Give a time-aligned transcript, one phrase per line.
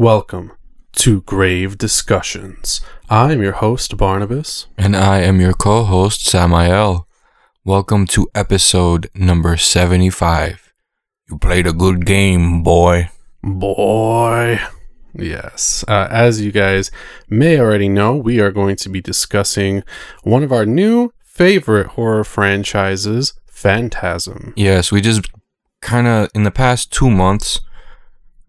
[0.00, 0.52] Welcome
[0.92, 2.80] to Grave Discussions.
[3.10, 4.66] I'm your host, Barnabas.
[4.78, 7.06] And I am your co host, Samael.
[7.66, 10.72] Welcome to episode number 75.
[11.28, 13.10] You played a good game, boy.
[13.42, 14.62] Boy.
[15.12, 15.84] Yes.
[15.86, 16.90] Uh, as you guys
[17.28, 19.82] may already know, we are going to be discussing
[20.22, 24.54] one of our new favorite horror franchises, Phantasm.
[24.56, 25.28] Yes, we just
[25.82, 27.60] kind of, in the past two months,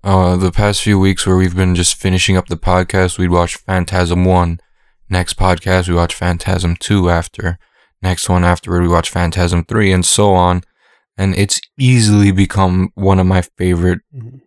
[0.03, 3.55] uh, the past few weeks where we've been just finishing up the podcast, we'd watch
[3.57, 4.59] Phantasm 1.
[5.09, 7.59] Next podcast, we watch Phantasm 2 after.
[8.01, 10.63] Next one afterward, we watch Phantasm 3, and so on.
[11.17, 13.99] And it's easily become one of my favorite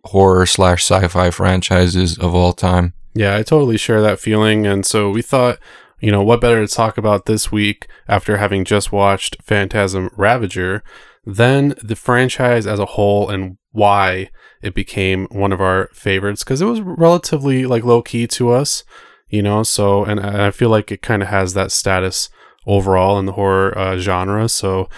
[0.05, 2.93] horror slash sci fi franchises of all time.
[3.13, 4.67] Yeah, I totally share that feeling.
[4.67, 5.57] And so we thought,
[6.01, 10.83] you know, what better to talk about this week after having just watched Phantasm Ravager
[11.25, 14.29] than the franchise as a whole and why
[14.61, 18.83] it became one of our favorites because it was relatively like low key to us,
[19.29, 19.63] you know.
[19.63, 22.29] So, and I feel like it kind of has that status
[22.65, 24.47] overall in the horror uh, genre.
[24.49, 24.89] So,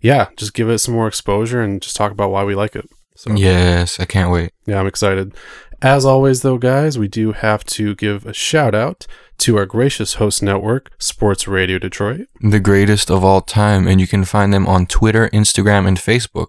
[0.00, 2.88] yeah, just give it some more exposure and just talk about why we like it.
[3.16, 4.52] So, Yes, I can't wait.
[4.66, 5.34] yeah, I'm excited.
[5.82, 9.06] As always, though, guys, we do have to give a shout out
[9.38, 12.28] to our gracious host network, Sports Radio Detroit.
[12.40, 16.48] The greatest of all time, and you can find them on Twitter, Instagram, and Facebook.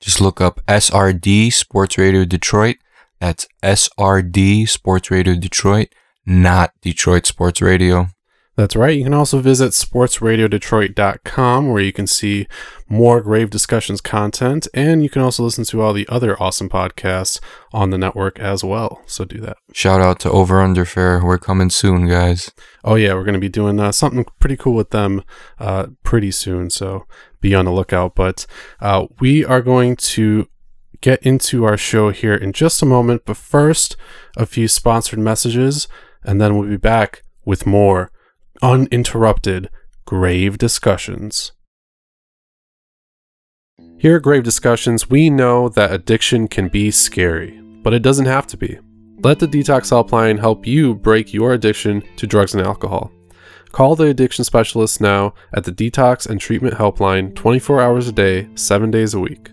[0.00, 2.76] Just look up SRD Sports Radio Detroit.
[3.18, 5.88] That's SRD Sports Radio Detroit,
[6.26, 8.08] not Detroit Sports Radio.
[8.56, 8.96] That's right.
[8.96, 12.46] You can also visit sportsradiodetroit.com where you can see
[12.88, 17.38] more Grave Discussions content, and you can also listen to all the other awesome podcasts
[17.72, 19.02] on the network as well.
[19.04, 19.58] So do that.
[19.74, 21.22] Shout out to Over Under Fair.
[21.22, 22.50] We're coming soon, guys.
[22.82, 25.22] Oh yeah, we're going to be doing uh, something pretty cool with them
[25.58, 27.06] uh, pretty soon, so
[27.42, 28.14] be on the lookout.
[28.14, 28.46] But
[28.80, 30.48] uh, we are going to
[31.02, 33.26] get into our show here in just a moment.
[33.26, 33.96] But first,
[34.34, 35.88] a few sponsored messages,
[36.24, 38.10] and then we'll be back with more
[38.62, 39.70] uninterrupted
[40.04, 41.52] grave discussions.
[43.98, 48.46] Here at Grave Discussions, we know that addiction can be scary, but it doesn't have
[48.48, 48.78] to be.
[49.22, 53.10] Let the Detox Helpline help you break your addiction to drugs and alcohol.
[53.72, 58.48] Call the addiction specialist now at the Detox and Treatment Helpline 24 hours a day,
[58.54, 59.50] 7 days a week.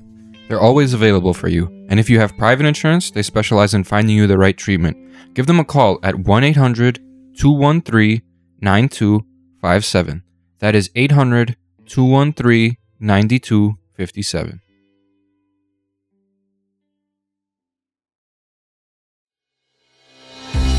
[0.47, 4.15] They're always available for you, and if you have private insurance, they specialize in finding
[4.15, 4.97] you the right treatment.
[5.33, 6.99] Give them a call at 1 800
[7.35, 8.21] 213
[8.63, 10.23] 9257.
[10.59, 14.61] That is 800 213 9257.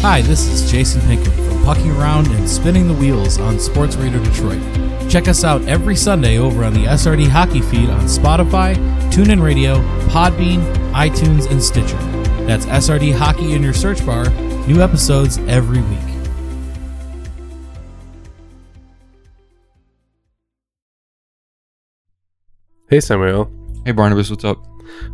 [0.01, 4.23] Hi, this is Jason Pinkham from Pucking Around and Spinning the Wheels on Sports Radio
[4.23, 4.61] Detroit.
[5.11, 8.75] Check us out every Sunday over on the SRD Hockey feed on Spotify,
[9.11, 9.77] TuneIn Radio,
[10.09, 10.61] Podbean,
[10.93, 11.97] iTunes, and Stitcher.
[12.47, 14.29] That's SRD Hockey in your search bar.
[14.67, 16.14] New episodes every week.
[22.95, 23.51] Hey Samael.
[23.85, 24.65] Hey Barnabas, what's up?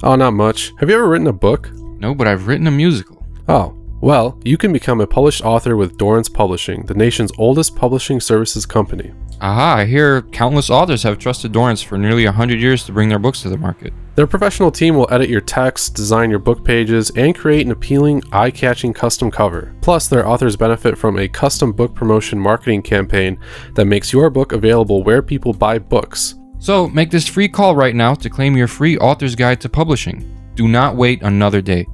[0.02, 0.74] Oh, not much.
[0.80, 1.70] Have you ever written a book?
[1.98, 3.26] No, but I've written a musical.
[3.48, 8.20] Oh, well, you can become a published author with Dorrance Publishing, the nation's oldest publishing
[8.20, 9.14] services company.
[9.40, 13.18] Aha, I hear countless authors have trusted Dorrance for nearly 100 years to bring their
[13.18, 13.94] books to the market.
[14.14, 18.22] Their professional team will edit your text, design your book pages, and create an appealing,
[18.30, 19.74] eye catching custom cover.
[19.80, 23.38] Plus, their authors benefit from a custom book promotion marketing campaign
[23.74, 26.34] that makes your book available where people buy books.
[26.60, 30.52] So, make this free call right now to claim your free author's guide to publishing.
[30.54, 31.86] Do not wait another day.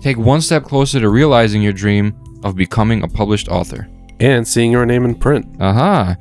[0.00, 3.88] Take one step closer to realizing your dream of becoming a published author.
[4.18, 5.46] And seeing your name in print.
[5.60, 6.16] Aha!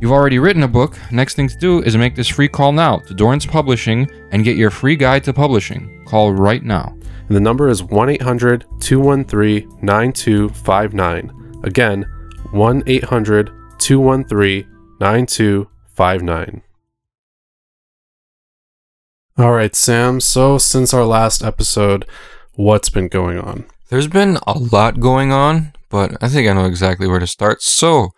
[0.00, 0.98] You've already written a book.
[1.10, 4.56] Next thing to do is make this free call now to Dorrance Publishing and get
[4.56, 6.04] your free guide to publishing.
[6.06, 6.96] Call right now.
[7.28, 11.60] And the number is 1 800 213 9259.
[11.64, 12.06] Again,
[12.52, 14.66] 1 800 213
[15.00, 16.62] 9259.
[19.36, 20.20] All right, Sam.
[20.20, 22.06] So, since our last episode,
[22.54, 23.64] what's been going on?
[23.88, 27.60] There's been a lot going on, but I think I know exactly where to start.
[27.60, 28.10] So,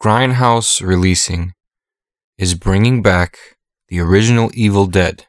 [0.00, 1.52] Grindhouse Releasing
[2.38, 3.36] is bringing back
[3.88, 5.26] the original Evil Dead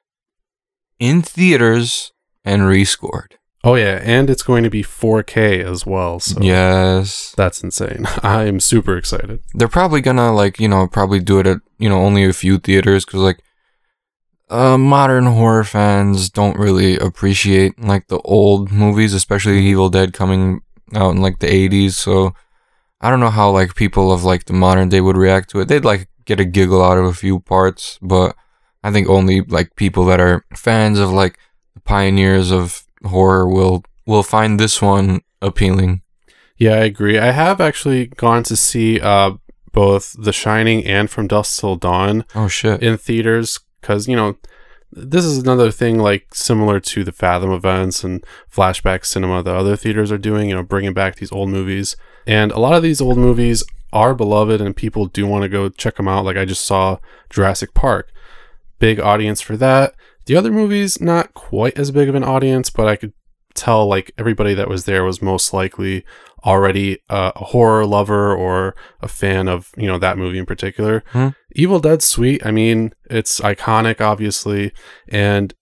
[1.00, 2.12] in theaters
[2.46, 3.34] and rescored.
[3.64, 6.20] Oh yeah, and it's going to be 4K as well.
[6.20, 7.34] So Yes.
[7.38, 8.06] that's insane.
[8.24, 9.40] I am super excited.
[9.54, 12.58] They're probably gonna like, you know, probably do it at, you know, only a few
[12.60, 13.40] theaters cuz like
[14.50, 20.62] uh modern horror fans don't really appreciate like the old movies, especially Evil Dead coming
[20.96, 22.34] out in like the 80s, so
[23.02, 25.68] I don't know how like people of like the modern day would react to it.
[25.68, 28.36] They'd like get a giggle out of a few parts, but
[28.84, 31.38] I think only like people that are fans of like
[31.74, 36.02] the pioneers of horror will will find this one appealing.
[36.58, 37.18] Yeah, I agree.
[37.18, 39.32] I have actually gone to see uh,
[39.72, 42.84] both The Shining and From Dusk Till Dawn Oh shit.
[42.84, 44.38] in theaters because you know
[44.92, 49.76] this is another thing like similar to the Fathom events and flashback cinema that other
[49.76, 50.50] theaters are doing.
[50.50, 51.96] You know, bringing back these old movies,
[52.26, 55.70] and a lot of these old movies are beloved, and people do want to go
[55.70, 56.26] check them out.
[56.26, 56.98] Like I just saw
[57.30, 58.12] Jurassic Park,
[58.80, 59.94] big audience for that.
[60.26, 63.14] The other movies not quite as big of an audience, but I could
[63.54, 66.06] tell like everybody that was there was most likely
[66.46, 71.04] already uh, a horror lover or a fan of you know that movie in particular.
[71.08, 71.30] Hmm.
[71.56, 72.46] Evil Dead sweet.
[72.46, 74.74] I mean, it's iconic, obviously,
[75.08, 75.54] and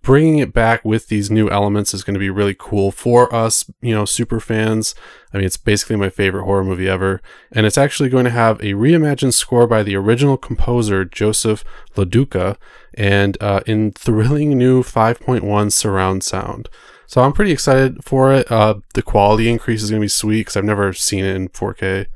[0.00, 3.68] bringing it back with these new elements is going to be really cool for us,
[3.82, 4.94] you know, super fans.
[5.32, 7.20] I mean, it's basically my favorite horror movie ever,
[7.52, 11.62] and it's actually going to have a reimagined score by the original composer Joseph
[11.94, 12.56] LaDuca,
[12.94, 16.68] and uh, in thrilling new 5.1 surround sound.
[17.06, 18.50] So I'm pretty excited for it.
[18.50, 21.48] Uh, the quality increase is going to be sweet because I've never seen it in
[21.48, 22.06] 4K.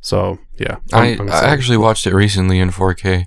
[0.00, 3.26] So yeah, I, I'm- I'm I actually watched it recently in 4K.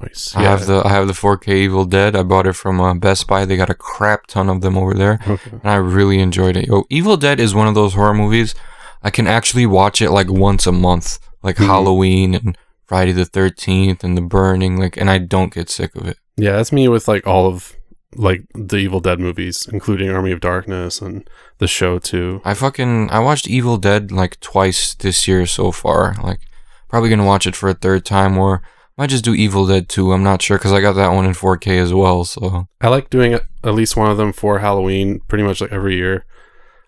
[0.00, 0.34] nice.
[0.36, 2.14] I have the I have the 4K Evil Dead.
[2.16, 3.44] I bought it from uh, Best Buy.
[3.44, 5.50] They got a crap ton of them over there, Okay.
[5.50, 6.66] and I really enjoyed it.
[6.68, 8.54] Yo, Evil Dead is one of those horror movies
[9.02, 11.66] I can actually watch it like once a month, like Mhm.
[11.66, 16.06] Halloween and Friday the 13th and The Burning, like, and I don't get sick of
[16.08, 16.18] it.
[16.36, 17.76] Yeah, that's me with like all of
[18.16, 21.28] like the Evil Dead movies, including Army of Darkness and
[21.58, 22.40] the show too.
[22.44, 26.14] I fucking I watched Evil Dead like twice this year so far.
[26.22, 26.40] Like,
[26.88, 28.62] probably gonna watch it for a third time, or
[28.96, 30.12] might just do Evil Dead 2.
[30.12, 32.24] I'm not sure because I got that one in 4K as well.
[32.24, 35.94] So I like doing at least one of them for Halloween, pretty much like every
[35.94, 36.24] year.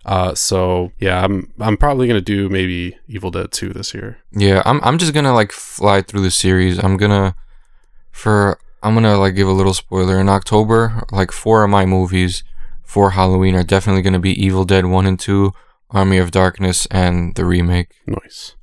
[0.05, 4.19] Uh, so yeah, I'm I'm probably gonna do maybe Evil Dead 2 this year.
[4.33, 6.83] Yeah, I'm I'm just gonna like fly through the series.
[6.83, 7.37] I'm gonna
[8.11, 10.19] for I'm gonna like give a little spoiler.
[10.19, 12.43] In October, like four of my movies
[12.83, 15.53] for Halloween are definitely gonna be Evil Dead one and two,
[15.91, 17.89] Army of Darkness, and the remake.
[18.07, 18.57] Nice.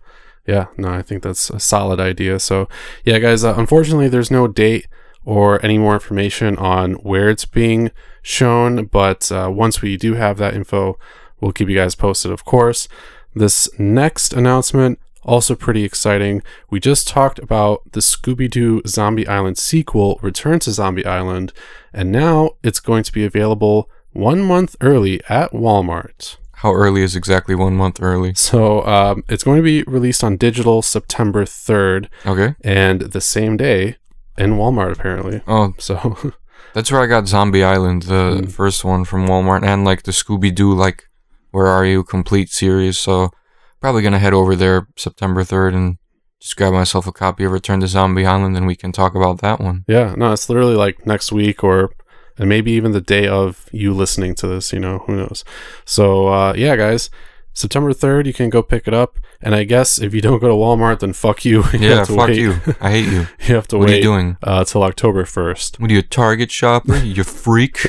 [0.45, 2.39] Yeah, no, I think that's a solid idea.
[2.39, 2.69] So,
[3.03, 4.87] yeah, guys, uh, unfortunately, there's no date
[5.25, 7.91] or any more information on where it's being
[8.21, 10.97] shown, but uh, once we do have that info,
[11.41, 12.87] we'll keep you guys posted, of course.
[13.35, 16.41] This next announcement, also pretty exciting.
[16.69, 21.53] We just talked about the Scooby Doo Zombie Island sequel, Return to Zombie Island,
[21.93, 26.37] and now it's going to be available one month early at Walmart.
[26.61, 28.33] How early is exactly one month early?
[28.35, 32.55] So um, it's going to be released on digital September 3rd Okay.
[32.63, 33.97] and the same day
[34.37, 35.41] in Walmart, apparently.
[35.47, 36.33] Oh, So,
[36.73, 38.51] that's where I got Zombie Island, the Mm.
[38.51, 41.03] first one from Walmart, and like the Scooby Doo, like
[41.51, 42.97] Where Are You complete series.
[42.97, 43.29] So
[43.79, 45.97] probably gonna head over there September third and
[46.39, 49.41] just grab myself a copy of Return to Zombie Island, and we can talk about
[49.41, 49.85] that one.
[49.87, 51.91] yeah, no, it's literally like next week or
[52.37, 55.43] and maybe even the day of you listening to this, you know, who knows.
[55.85, 57.09] So, uh, yeah, guys,
[57.57, 59.17] September 3rd, you can go pick it up.
[59.41, 61.63] And I guess if you don't go to Walmart, then fuck you.
[61.73, 62.37] You Yeah, have to fuck wait.
[62.37, 62.51] you.
[62.79, 63.27] I hate you.
[63.47, 64.37] You have to What are you wait doing?
[64.43, 65.79] uh, till October 1st.
[65.79, 66.97] What are you, a Target shopper?
[66.97, 67.83] You freak.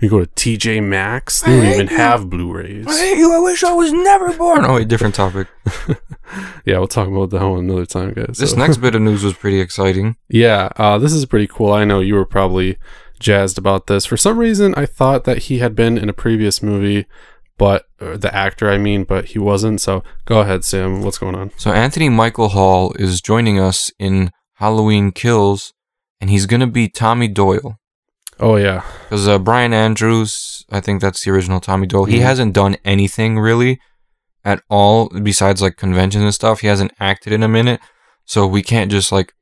[0.00, 1.96] You go to TJ Maxx, they don't I even you.
[1.96, 2.86] have Blu-rays.
[2.88, 3.32] I hate you.
[3.32, 4.64] I wish I was never born.
[4.64, 5.46] Oh, wait, different topic.
[6.64, 8.38] Yeah, we'll talk about that one another time, guys.
[8.38, 10.16] This So- next bit of news was pretty exciting.
[10.28, 11.72] Yeah, uh, this is pretty cool.
[11.72, 12.76] I know you were probably
[13.20, 14.04] jazzed about this.
[14.04, 17.06] For some reason, I thought that he had been in a previous movie,
[17.58, 19.80] but uh, the actor, I mean, but he wasn't.
[19.80, 21.02] So go ahead, Sam.
[21.02, 21.50] What's going on?
[21.56, 25.72] So Anthony Michael Hall is joining us in Halloween Kills,
[26.20, 27.78] and he's gonna be Tommy Doyle.
[28.38, 32.04] Oh yeah, Because uh, Brian Andrews, I think that's the original Tommy Doyle.
[32.04, 32.22] He Mhm.
[32.22, 33.78] hasn't done anything really
[34.44, 36.60] at all besides like conventions and stuff.
[36.60, 37.80] He hasn't acted in a minute,
[38.26, 39.32] so we can't just like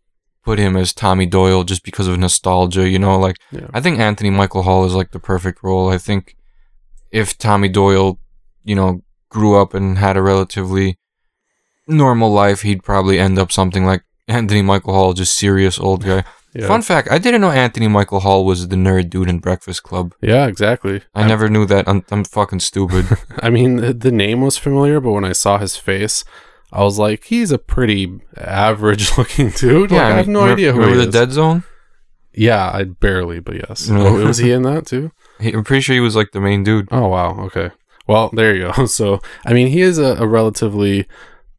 [0.45, 2.89] put him as Tommy Doyle just because of nostalgia.
[2.89, 5.89] You know, like yeah, I think Anthony Michael Hall is like the perfect role.
[5.91, 6.37] I think
[7.15, 8.19] if Tommy Doyle,
[8.65, 10.99] you know, grew up and had a relatively
[11.87, 16.25] normal life, he'd probably end up something like Anthony Michael Hall, just serious old guy.
[16.55, 16.67] yeah.
[16.67, 20.15] Fun fact: I didn't know Anthony Michael Hall was the nerd dude in Breakfast Club.
[20.21, 21.03] Yeah, exactly.
[21.15, 21.89] I never knew that.
[21.89, 23.07] I'm, I'm fucking stupid.
[23.43, 26.25] I mean, the, the name was familiar, but when I saw his face,
[26.73, 29.91] I was like, he's a pretty average-looking dude.
[29.93, 31.15] Like, I, have no remember- idea who Remember he the is.
[31.15, 31.65] Dead Zone?
[32.37, 33.89] Yeah, I barely, but yes.
[33.89, 34.07] No.
[34.07, 35.13] oh, was he in that too?
[35.41, 36.89] He, I'm pretty sure he was like the main dude.
[36.91, 37.39] Oh wow.
[37.47, 37.71] Okay.
[38.07, 38.87] Well, there you go.
[38.99, 41.07] So, I mean, he is a, a relatively,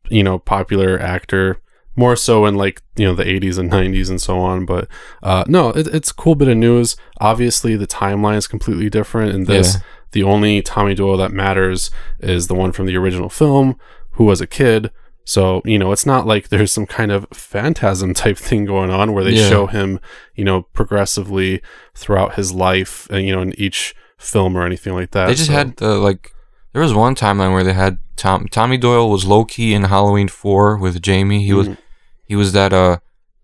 [0.09, 1.59] you know, popular actor.
[1.97, 4.65] More so in like you know the 80s and 90s and so on.
[4.65, 4.87] But
[5.23, 6.97] uh, no, it, it's a cool bit of news.
[7.21, 9.33] Obviously, the timeline is completely different.
[9.33, 9.81] In this, Yeah.
[10.11, 13.77] the only Tommy Doyle that matters is the one from the original film,
[14.11, 14.91] who was a kid.
[15.25, 19.11] So you know, it's not like there's some kind of phantasm type thing going on
[19.13, 19.49] where they Yeah.
[19.49, 19.99] show him,
[20.35, 21.61] you know, progressively
[21.95, 25.27] throughout his life, and you know, in each film or anything like that.
[25.27, 26.31] They just So- had the like.
[26.73, 30.27] There was one timeline where they had Tom Tommy Doyle was low key in Halloween
[30.27, 31.43] four with Jamie.
[31.45, 31.77] He was Mhm.
[32.25, 32.97] he was that uh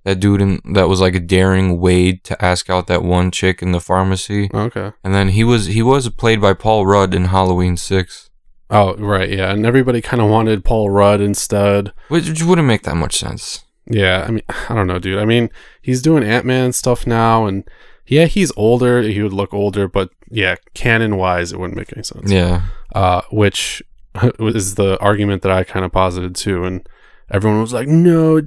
[0.03, 3.61] that dude in, that was like a daring Wade to ask out that one chick
[3.61, 4.91] in the pharmacy, okay.
[5.03, 8.30] and then he was he was played by Paul Rudd in Halloween six,
[8.71, 11.91] Oh, right, yeah, and everybody kind of wanted Paul Rudd instead.
[12.07, 13.65] which, wouldn't make that much sense.
[13.85, 15.19] Yeah, I mean, I don't know, dude.
[15.19, 15.49] I mean,
[15.81, 17.63] he's doing Ant Man stuff now, and
[18.07, 19.01] yeah, he's older.
[19.01, 22.31] He would look older, but yeah, canon wise, it wouldn't make any sense.
[22.31, 22.61] Yeah,
[22.95, 23.83] Uh, which
[24.39, 26.87] is the argument that I kind of posited too, and
[27.29, 28.41] everyone was like, "No,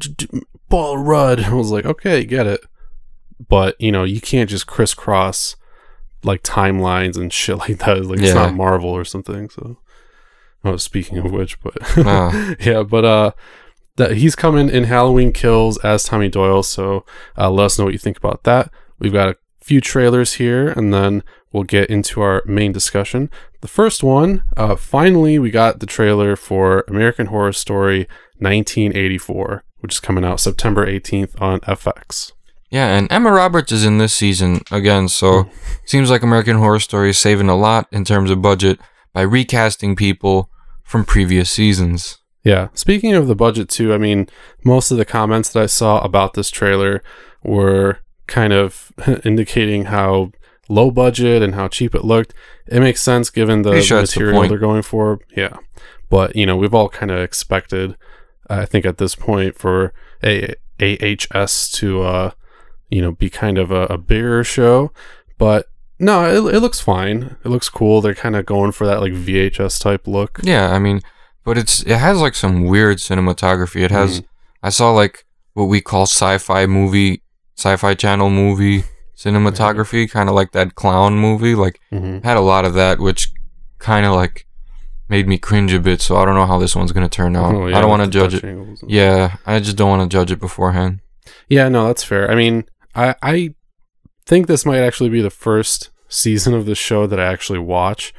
[0.71, 2.61] Paul Rudd." I was like, "Okay, get it,"
[3.49, 5.57] but you know, you can't just crisscross
[6.23, 8.07] like timelines and shit like that.
[8.07, 9.51] Like it's not Marvel or something.
[9.51, 9.79] So,
[10.65, 12.55] oh, speaking of which, but Ah.
[12.61, 13.31] yeah, but uh,
[13.97, 16.63] that he's coming in Halloween Kills as Tommy Doyle.
[16.63, 17.05] So
[17.39, 18.71] uh, let us know what you think about that.
[18.99, 23.31] We've got a few trailers here, and then we'll get into our main discussion.
[23.61, 29.95] The first one, uh, finally, we got the trailer for American Horror Story 1984, which
[29.95, 32.33] is coming out September 18th on FX.
[32.71, 35.49] yeah, and Emma Roberts is in this season again, so
[35.85, 38.79] seems like American Horror Story is saving a lot in terms of budget
[39.13, 40.51] by recasting people
[40.85, 42.19] from previous seasons.
[42.45, 42.69] Yeah.
[42.75, 44.29] Speaking of the budget too, I mean,
[44.65, 47.03] most of the comments that I saw about this trailer
[47.43, 48.93] were kind of
[49.25, 50.31] indicating how
[50.69, 52.35] low budget and how cheap it looked.
[52.67, 54.51] It makes sense given the sure the material point.
[54.51, 55.21] they're going for.
[55.37, 55.57] Yeah.
[56.11, 57.97] But, you know, we've all kind of expected
[58.49, 62.31] I think at this point for a AHS to uh
[62.91, 64.93] you know be kind of a, a bigger show,
[65.39, 65.69] but
[66.05, 67.37] no, it, it looks fine.
[67.45, 68.01] It looks cool.
[68.01, 70.39] They're kind of going for that like VHS type look.
[70.43, 71.01] Yeah, I mean,
[71.45, 73.81] but it's it has like some weird cinematography.
[73.83, 74.23] It has
[74.63, 77.23] I saw like what we call sci-fi movie,
[77.57, 78.85] sci-fi channel movie
[79.17, 81.55] cinematography, kind of like that clown movie.
[81.55, 83.33] Like hmm had a lot of that, which
[83.79, 84.47] kind of like
[85.09, 86.01] made me cringe a bit.
[86.03, 87.55] So I don't know how this one's gonna turn out.
[87.55, 88.45] Oh, yeah, I don't want to judge it.
[88.45, 91.01] angles Yeah, I just don't want to judge it beforehand.
[91.49, 92.31] Yeah, no, that's fair.
[92.31, 93.55] I mean, I I
[94.27, 98.15] think this might actually be the first season of the show that I actually watch,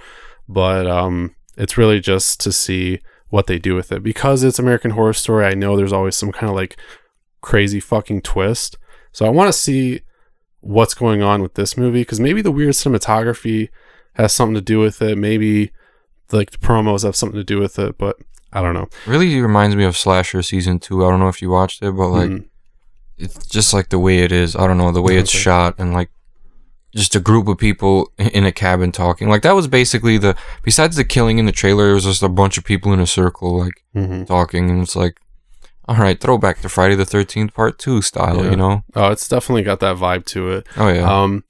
[0.47, 2.99] but um it's really just to see
[3.29, 5.45] what they do with it because it's American Horror Story.
[5.45, 6.77] I know there's always some kind of like
[7.41, 8.77] crazy fucking twist.
[9.11, 10.01] So I want to see
[10.59, 13.69] what's going on with this movie because maybe the weird cinematography
[14.13, 15.17] has something to do with it.
[15.17, 15.71] Maybe
[16.31, 18.17] like the promos have something to do with it, but
[18.51, 18.87] I don't know.
[19.05, 21.05] Really reminds me of Slasher season two.
[21.05, 22.45] I don't know if you watched it, but like Mhm.
[23.17, 24.55] it's just like the way it is.
[24.55, 26.09] I don't know the way it's shot and like
[26.95, 29.27] just a group of people in a cabin talking.
[29.29, 32.29] Like that was basically the besides the killing in the trailer, it was just a
[32.29, 34.25] bunch of people in a circle like Mhm.
[34.27, 35.17] talking, and it's like,
[35.87, 38.51] all right, throwback to Friday the Thirteenth Part Two style, Yeah.
[38.51, 38.83] you know?
[38.95, 40.67] Oh, it's definitely got that vibe to it.
[40.77, 41.43] Oh yeah, Um,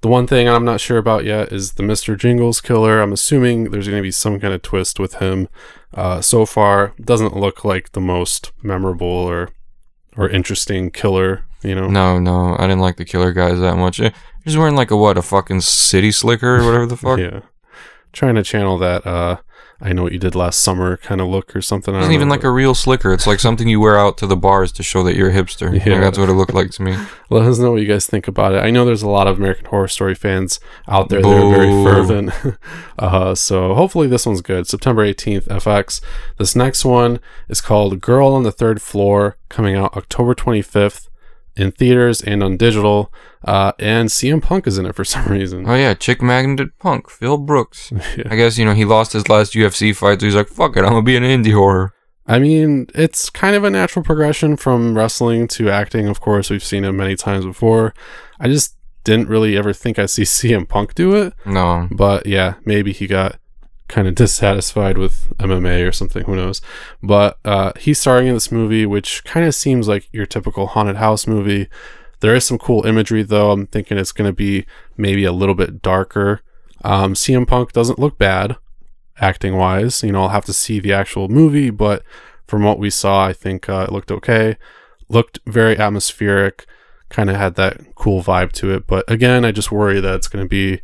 [0.00, 2.16] the one thing I'm not sure about yet is the Mr.
[2.16, 3.00] Jingles killer.
[3.00, 5.48] I'm assuming there's going to be some kind of twist with him.
[5.94, 9.48] Uh, so far, doesn't look like the most memorable or
[10.16, 11.44] or interesting killer.
[11.62, 14.00] You know, no, no, I didn't like the killer guys that much.
[14.48, 17.18] He's wearing like a what, a fucking city slicker or whatever the fuck.
[17.18, 17.40] yeah,
[18.12, 19.06] trying to channel that.
[19.06, 19.36] Uh,
[19.80, 21.94] I know what you did last summer kind of look or something.
[21.94, 23.12] It don't even know, like a real slicker.
[23.12, 25.72] It's like something you wear out to the bars to show that you're a hipster.
[25.72, 26.00] Like, Yeah.
[26.00, 26.96] that's what it looked like to me.
[27.30, 28.58] Let us know what you guys think about it.
[28.64, 31.68] I know there's a lot of American Horror Story fans out there that are very
[31.84, 32.32] fervent.
[32.98, 34.66] uh, so hopefully this one's good.
[34.66, 36.00] September 18th, FX.
[36.38, 41.07] This next one is called Girl on the Third Floor, coming out October 25th
[41.58, 43.12] in theaters and on digital.
[43.44, 45.68] Uh, and CM Punk is in it for some reason.
[45.68, 47.92] Oh yeah, chick magnet punk, Phil Brooks.
[48.16, 48.24] Yeah.
[48.30, 50.80] I guess you know he lost his last UFC fight, so he's like, "Fuck it,
[50.84, 51.92] I'm gonna be an indie horror."
[52.26, 56.08] I mean, it's kind of a natural progression from wrestling to acting.
[56.08, 57.94] Of course, we've seen it many times before.
[58.38, 61.32] I just didn't really ever think I'd see CM Punk do it.
[61.46, 63.38] No, But yeah, maybe he got
[63.88, 66.24] kind of dissatisfied with MMA or something.
[66.24, 66.60] Who knows?
[67.02, 70.96] But uh, he's starring in this movie, which kind of seems like your typical haunted
[70.96, 71.68] house movie.
[72.20, 73.50] There is some cool imagery, though.
[73.50, 74.66] I'm thinking it's going to be
[74.96, 76.42] maybe a little bit darker.
[76.84, 78.56] Um, CM Punk doesn't look bad
[79.20, 80.02] acting wise.
[80.02, 82.02] You know, I'll have to see the actual movie, but
[82.46, 84.56] from what we saw, I think uh, it looked okay.
[85.08, 86.66] Looked very atmospheric,
[87.08, 88.86] kind of had that cool vibe to it.
[88.86, 90.80] But again, I just worry that it's going to be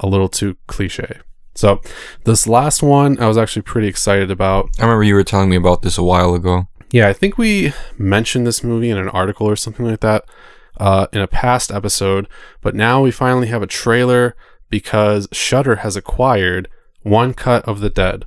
[0.00, 1.20] a little too cliche.
[1.58, 1.80] So,
[2.22, 4.70] this last one I was actually pretty excited about.
[4.78, 6.68] I remember you were telling me about this a while ago.
[6.92, 10.24] Yeah, I think we mentioned this movie in an article or something like that
[10.76, 12.28] uh, in a past episode,
[12.60, 14.36] but now we finally have a trailer
[14.70, 16.68] because Shudder has acquired
[17.02, 18.24] One Cut of the Dead.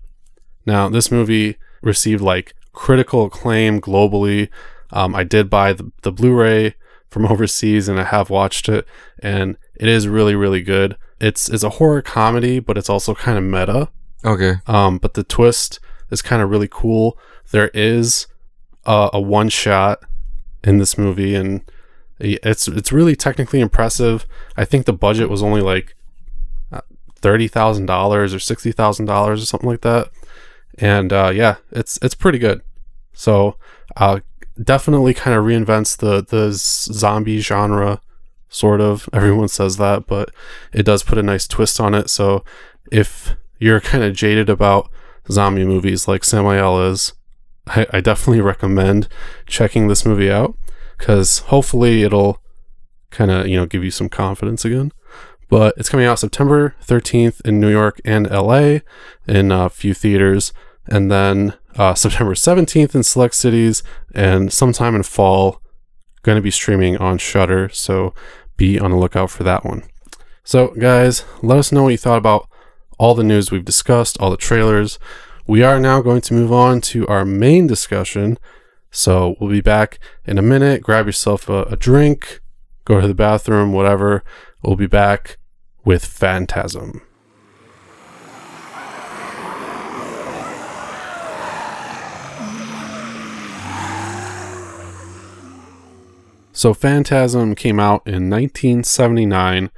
[0.66, 4.50] Now, this movie received like critical acclaim globally.
[4.90, 6.76] Um, I did buy the, the Blu ray
[7.12, 8.88] from overseas and I have watched it,
[9.20, 10.98] and it is really, really good.
[11.20, 13.90] It's, it's a horror comedy, but it's also kind of meta.
[14.26, 14.56] Okay.
[14.66, 17.20] Um, but the twist is kind of really cool.
[17.52, 18.26] There is
[18.86, 20.04] a, a one shot
[20.64, 21.62] in this movie, and
[22.20, 24.26] it's it's really technically impressive.
[24.56, 25.96] I think the budget was only like
[26.72, 26.82] uh,
[27.16, 30.12] thirty thousand dollars or sixty thousand dollars or something like that,
[30.78, 32.62] and uh, yeah, it's it's pretty good.
[33.14, 33.58] So
[33.98, 34.20] uh,
[34.62, 38.02] definitely kind of reinvents the the zombie genre,
[38.50, 39.10] sort of.
[39.14, 40.30] Everyone says that, but
[40.74, 42.10] it does put a nice twist on it.
[42.10, 42.44] So
[42.92, 44.90] if you're kind of jaded about
[45.30, 47.14] zombie movies like Samael is,
[47.68, 49.08] I, I definitely recommend
[49.46, 50.58] checking this movie out
[50.98, 52.42] because hopefully it'll
[53.10, 54.92] kind of you know give you some confidence again.
[55.50, 58.80] But it's coming out September 13th in New York and LA
[59.28, 60.54] in a few theaters,
[60.88, 65.62] and then uh, September 17th in select cities, and sometime in fall,
[66.24, 67.70] going to be streaming on Shudder.
[67.70, 68.14] So
[68.58, 69.84] be on the lookout for that one.
[70.44, 72.48] So, guys, let us know what you thought about
[72.98, 75.00] all the news we've discussed, all the trailers.
[75.48, 78.38] We are now going to move on to our main discussion.
[78.92, 80.84] So we'll be back in a minute.
[80.84, 82.42] Grab yourself a, a drink,
[82.86, 84.24] go to the bathroom, whatever.
[84.62, 85.38] We'll be back
[85.84, 87.02] with Phantasm.
[96.62, 99.72] So Phantasm came out in 1979,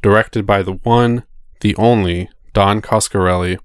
[0.00, 1.24] directed by the one,
[1.60, 3.58] the only Don Coscarelli,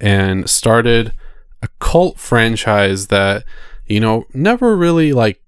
[0.00, 1.12] and started
[1.60, 3.42] a cult franchise that,
[3.86, 5.42] you know, never really like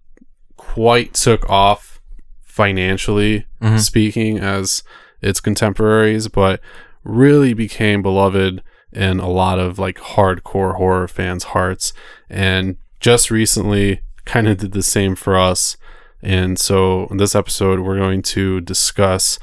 [0.57, 2.01] quite took off
[2.43, 3.79] financially Mhm.
[3.79, 4.83] speaking as
[5.23, 6.59] its contemporaries, but
[7.05, 8.61] really became beloved
[8.93, 11.93] in a lot of like hardcore horror fans' hearts.
[12.29, 15.77] And just recently kind of did the same for us.
[16.23, 19.39] And so in this episode, we're going to discuss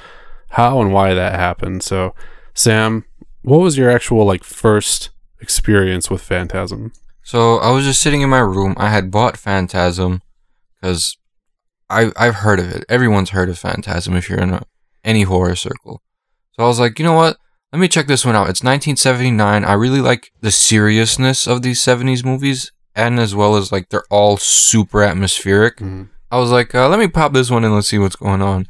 [0.50, 1.84] how and why that happened.
[1.84, 2.14] So,
[2.54, 3.06] Sam,
[3.42, 5.10] what was your actual like first
[5.40, 6.94] experience with Phantasm?
[7.24, 8.76] So I was just sitting in my room.
[8.78, 10.22] I had bought Phantasm
[10.76, 11.18] because
[11.90, 12.86] I I've heard of it.
[12.90, 14.64] Everyone's heard of Phantasm if you're in a,
[15.04, 16.02] any horror circle.
[16.54, 17.38] So I was like, you know what?
[17.72, 18.50] Let me check this one out.
[18.50, 19.66] It's 1979.
[19.66, 24.06] I really like the seriousness of these 70s movies, and as well as like they're
[24.12, 25.78] all super atmospheric.
[25.78, 26.04] Mm-hmm.
[26.34, 28.67] I was like, uh, let me pop this one and let's see what's going on.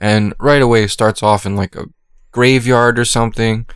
[0.00, 1.84] And right away, it starts off in like a
[2.32, 3.66] graveyard or something,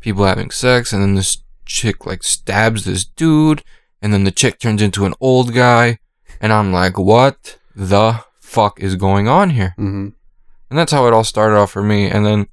[0.00, 3.62] people having sex, and then this chick like stabs this dude,
[4.00, 5.98] and then the chick turns into an old guy,
[6.40, 9.74] and I'm like, what the fuck is going on here?
[9.78, 10.08] Mm-hmm.
[10.70, 12.08] And that's how it all started off for me.
[12.08, 12.46] And then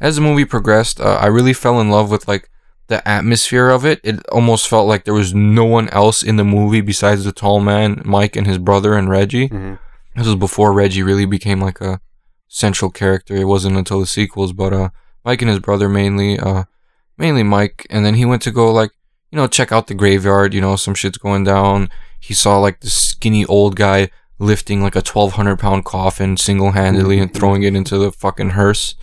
[0.00, 2.50] as the movie progressed, uh, I really fell in love with like
[2.88, 4.00] the atmosphere of it.
[4.04, 7.60] It almost felt like there was no one else in the movie besides the tall
[7.60, 9.48] man, Mike, and his brother and Reggie.
[9.48, 9.74] Mm-hmm.
[10.16, 12.00] This was before Reggie really became like a
[12.48, 13.36] central character.
[13.36, 14.88] It wasn't until the sequels, but uh,
[15.24, 16.64] Mike and his brother mainly, uh,
[17.18, 18.92] mainly Mike, and then he went to go like
[19.30, 20.54] you know check out the graveyard.
[20.54, 21.90] You know some shit's going down.
[22.20, 26.72] He saw like the skinny old guy lifting like a twelve hundred pound coffin single
[26.72, 28.94] handedly and throwing it into the fucking hearse.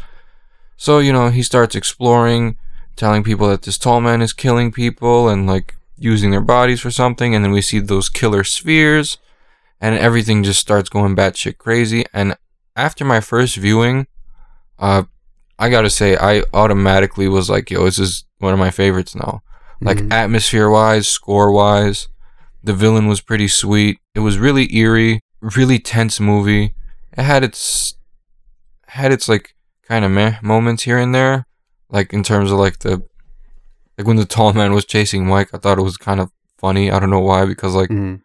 [0.77, 2.57] So you know he starts exploring,
[2.95, 6.91] telling people that this tall man is killing people and like using their bodies for
[6.91, 9.17] something, and then we see those killer spheres
[9.81, 12.05] and everything just starts going batshit crazy.
[12.13, 12.35] And
[12.75, 14.07] after my first viewing,
[14.79, 15.03] uh,
[15.59, 19.41] I gotta say, I automatically was like, yo, this is one of my favorites now.
[19.81, 20.11] Like, Mhm.
[20.13, 22.07] atmosphere wise, score wise,
[22.63, 23.99] the villain was pretty sweet.
[24.15, 26.73] It was really eerie, really tense movie.
[27.17, 27.95] It had its,
[28.87, 29.53] had its like
[29.87, 31.45] kind of meh moments here and there.
[31.93, 33.01] Like, in terms of like the,
[33.97, 36.91] like when the tall man was chasing Mike, I thought it was kind of funny.
[36.91, 38.19] I don't know why, because like, Mhm.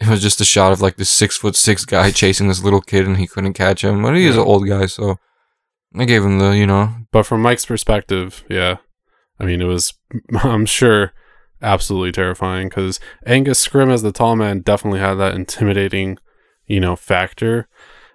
[0.00, 2.80] it was just a shot of like this six foot six guy chasing this little
[2.82, 4.02] kid and he couldn't catch him.
[4.02, 5.16] But he is an old guy, so
[5.98, 8.76] I gave him the, you know, But from Mike's perspective, yeah,
[9.40, 9.94] I mean, it was,
[10.44, 11.12] I'm sure,
[11.62, 16.18] absolutely terrifying because Angus Scrimm as the tall man definitely had that intimidating,
[16.66, 17.66] you know, factor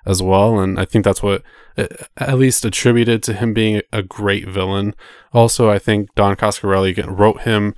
[0.06, 0.60] as well.
[0.60, 1.44] And I think that's what
[1.78, 1.88] uh,
[2.18, 4.96] at least attributed to him being a great villain.
[5.32, 7.74] Also, I think Don Coscarelli wrote him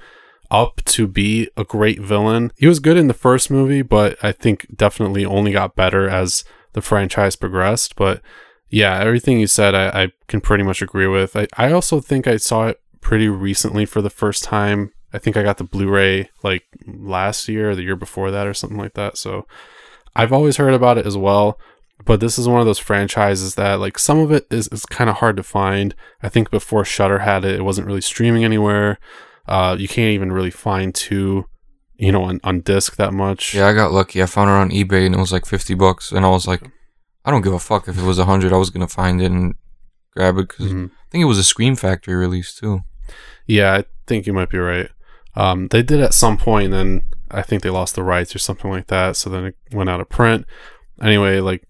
[0.52, 2.52] up to be a great villain.
[2.58, 6.44] He was good in the first movie, but I think definitely only got better as
[6.74, 7.96] the franchise progressed.
[7.96, 8.22] But
[8.70, 11.36] Yeah, everything you said, I, I can pretty much agree with.
[11.36, 14.92] I, I also think I saw it pretty recently for the first time.
[15.14, 18.48] I think I got the Blu ray like last year or the year before that
[18.48, 19.18] or something like that.
[19.18, 19.48] So
[20.16, 21.58] I've always heard about it as well.
[22.04, 25.10] But this is one of those franchises that, like, some of it is, is kind
[25.10, 25.96] of hard to find.
[26.22, 29.00] I think before Shudder had it, it wasn't really streaming anywhere.
[29.48, 31.46] Uh, you can't even really find two,
[31.96, 33.56] you know, on, on disc that much.
[33.56, 34.22] Yeah, I got lucky.
[34.22, 36.12] I found it on eBay and it was like 50 bucks.
[36.12, 36.70] And I was like,
[37.24, 38.52] I don't give a fuck if it was 100.
[38.52, 39.56] I was going to find it and
[40.16, 40.88] grab it because Mhm.
[40.90, 42.82] I think it was a Scream Factory release too.
[43.48, 44.90] Yeah, I think you might be right.
[45.36, 48.70] Um, they did at some and then I think they lost the rights or something
[48.72, 49.16] like that.
[49.16, 50.46] So then it went out of print.
[51.02, 51.64] Anyway, like,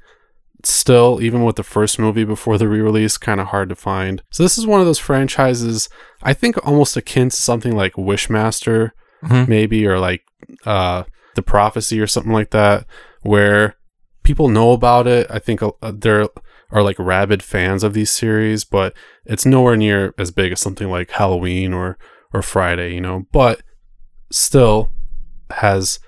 [0.65, 4.21] still, even with the first movie before the re release, kind of hard to find.
[4.31, 5.89] So this is one of those franchises,
[6.23, 8.91] I think almost akin to something like Wishmaster,
[9.23, 9.47] Mhm.
[9.47, 10.21] maybe, or like
[10.65, 11.03] uh,
[11.35, 12.85] The Prophecy or something like that,
[13.21, 13.75] where
[14.23, 15.27] people know about it.
[15.29, 16.27] I think uh, there
[16.71, 18.93] are like rabid fans of these series, but
[19.25, 21.97] it's nowhere near as big as something like Halloween or
[22.33, 23.25] or Friday, you know.
[23.31, 23.61] But
[24.31, 24.91] still
[25.51, 25.99] has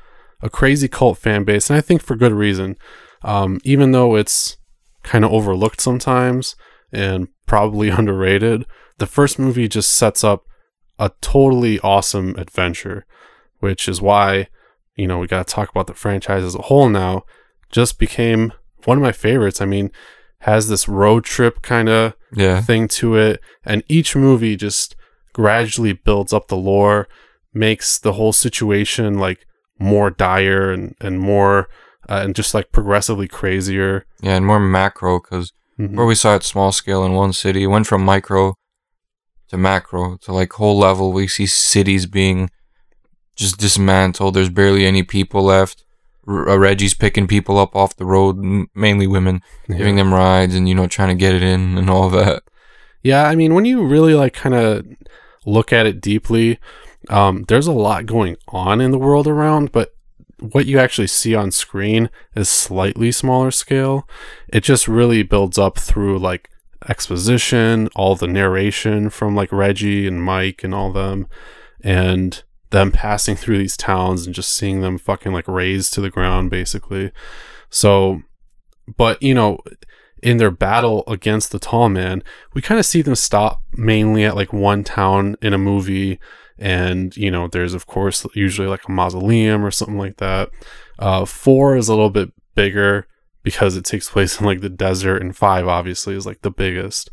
[0.41, 2.75] a crazy cult fan base, and I think for good reason.
[3.27, 4.57] Um, even though it's
[5.03, 6.55] kind of overlooked sometimes
[6.91, 8.65] and probably underrated,
[8.97, 10.45] the first movie just sets up
[10.97, 13.05] a totally awesome adventure,
[13.59, 14.47] which is why
[14.95, 17.23] you know we got to talk about the franchise as a whole now.
[17.69, 18.53] Just became
[18.85, 19.61] one of my favorites.
[19.61, 19.91] I mean,
[20.39, 22.61] has this road trip kind of Yeah.
[22.61, 24.95] thing to it, and each movie just
[25.33, 27.07] gradually builds up the lore,
[27.53, 29.45] makes the whole situation like
[29.79, 31.67] more dire and and more
[32.09, 34.05] uh, and just like progressively crazier.
[34.21, 35.95] Yeah, and more macro because Mhm.
[35.95, 38.55] where we saw it small scale in one city, it went from micro
[39.49, 41.11] to macro to like whole level.
[41.13, 42.49] We see cities being
[43.35, 44.33] just dismantled.
[44.33, 45.83] There's barely any people left.
[46.27, 50.55] R- uh, Reggie's picking people up off the road, m- mainly women, giving them rides
[50.55, 52.43] and you know trying to get it in and all that.
[53.03, 54.85] Yeah, I mean, when you really like kind of
[55.45, 56.59] look at it deeply,
[57.09, 59.93] um, there's a lot going on in the world around, but
[60.39, 64.08] what you actually see on screen is slightly smaller scale.
[64.50, 66.50] It just really builds up through like
[66.88, 71.28] exposition, all the narration from like Reggie and Mike and all them,
[71.84, 76.10] and them passing through these towns and just seeing them fucking like razed to the
[76.10, 77.12] ground, basically.
[77.69, 78.21] So,
[78.95, 79.60] but you know,
[80.21, 82.23] in their battle against the tall man,
[82.54, 86.19] we kind of see them stop mainly at like one town in a movie.
[86.59, 90.49] And, you know, there's of course usually like a mausoleum or something like that.
[90.99, 93.07] Uh, four is a little bit bigger
[93.43, 97.09] because it takes place in like the desert, and five obviously is like the biggest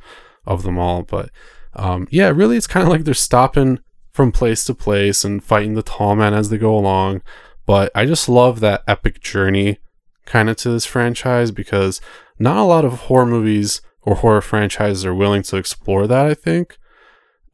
[0.46, 1.02] of them all.
[1.02, 1.30] But
[1.74, 3.78] um, yeah, really, it's kind of like they're stopping
[4.11, 7.22] from place to place and fighting the tall man as they go along.
[7.66, 9.78] But I just love that epic journey
[10.24, 12.00] kind of to this franchise because
[12.38, 16.35] not a lot of horror movies or horror franchises are willing to explore that, I
[16.35, 16.78] think.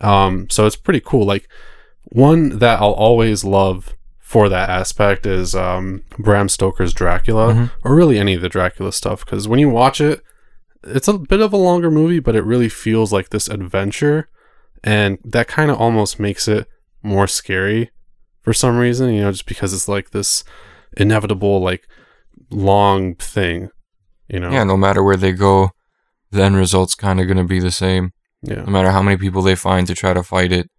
[0.00, 1.24] Um, so it's pretty cool.
[1.26, 1.48] Like
[2.10, 7.70] one that I'll always love for that aspect is um, Bram Stoker's Dracula, Mhm.
[7.84, 9.24] or really any of the Dracula stuff.
[9.24, 10.22] Because when you watch it,
[10.84, 14.28] it's a bit of a longer movie, but it really feels like this adventure,
[14.84, 16.66] and that kind of almost makes it
[17.02, 17.90] more scary
[18.42, 19.12] for some reason.
[19.12, 20.44] You know, just because it's like this
[20.96, 21.86] inevitable, like
[22.50, 23.70] long thing.
[24.28, 25.70] You know, Yeah, no matter where they go,
[26.30, 28.12] the end result's kind of going to be the same.
[28.42, 28.62] yeah.
[28.62, 30.70] No matter how many people they find to try to fight it,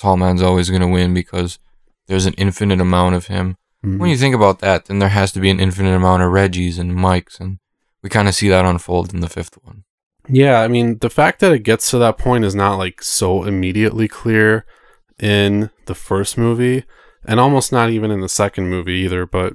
[0.00, 1.58] Tall Man's always going to win because
[2.06, 3.56] there's an infinite amount of him.
[3.84, 3.98] Mhm.
[3.98, 6.78] When you think about that, then there has to be an infinite amount of Reggies
[6.78, 7.58] and Mikes, and
[8.02, 9.84] we kind of see that unfold in the fifth one.
[10.28, 13.44] Yeah, I mean, the fact that it gets to that point is not like so
[13.44, 14.64] immediately clear
[15.18, 16.84] in the first movie,
[17.26, 19.54] and almost not even in the second movie either, but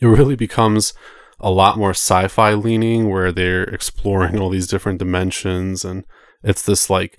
[0.00, 0.94] it really becomes
[1.40, 6.04] a lot more sci fi leaning where they're exploring all these different dimensions, and
[6.42, 7.18] it's this like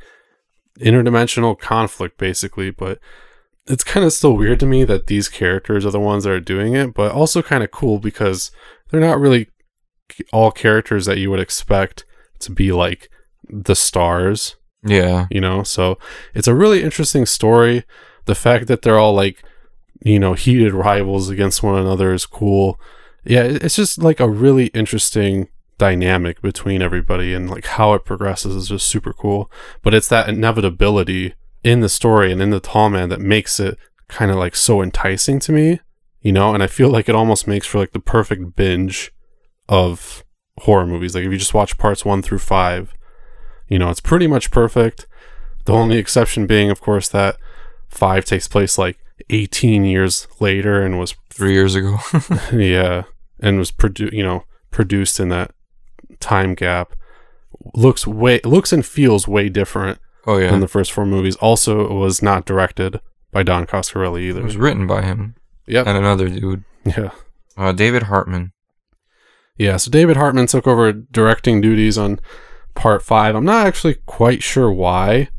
[0.80, 3.00] interdimensional conflict basically, but
[3.68, 6.40] it's kind of still weird to me that these characters are the ones that are
[6.40, 8.52] doing it, but also kind of cool because
[8.90, 9.50] they're not really
[10.32, 12.06] all characters that you would expect
[12.40, 13.10] to be like
[13.50, 15.64] the stars, Yeah, you know?
[15.64, 15.98] So
[16.34, 17.84] it's a really interesting story.
[18.26, 19.44] The fact that they're all like,
[20.02, 22.80] you know, heated rivals against one another is cool.
[23.26, 28.56] Yeah, it's just like a really interesting dynamic between everybody and like how it progresses
[28.56, 29.52] is just super cool.
[29.82, 33.78] But it's that inevitability in the story and in the tall man that makes it
[34.08, 35.80] kind of like so enticing to me,
[36.22, 36.54] you know?
[36.54, 39.12] And I feel like it almost makes for like the perfect binge
[39.70, 40.24] of
[40.60, 41.14] horror movies.
[41.14, 42.94] Like if you just watch parts one through five,
[43.68, 45.06] you know, it's pretty much perfect.
[45.66, 47.38] The only exception being, of course, that
[47.90, 48.98] five takes place like
[49.30, 51.98] 18 years later and was, three years ago.
[52.54, 53.04] yeah,
[53.40, 55.52] and was produced, you know, produced in that
[56.20, 56.94] time gap.
[57.74, 60.52] looks way looks and feels way different Oh yeah.
[60.52, 61.36] than the first four movies.
[61.38, 63.00] Also, it was not directed
[63.32, 64.42] by Don Coscarelli either.
[64.42, 65.36] it was written by him
[65.68, 65.88] Yep.
[65.88, 67.12] and another dude, Yeah.
[67.58, 68.52] uh, David Hartman.
[69.58, 72.20] Yeah, so David Hartman took over directing duties on
[72.76, 73.36] part five.
[73.36, 75.30] I'm not actually quite sure why,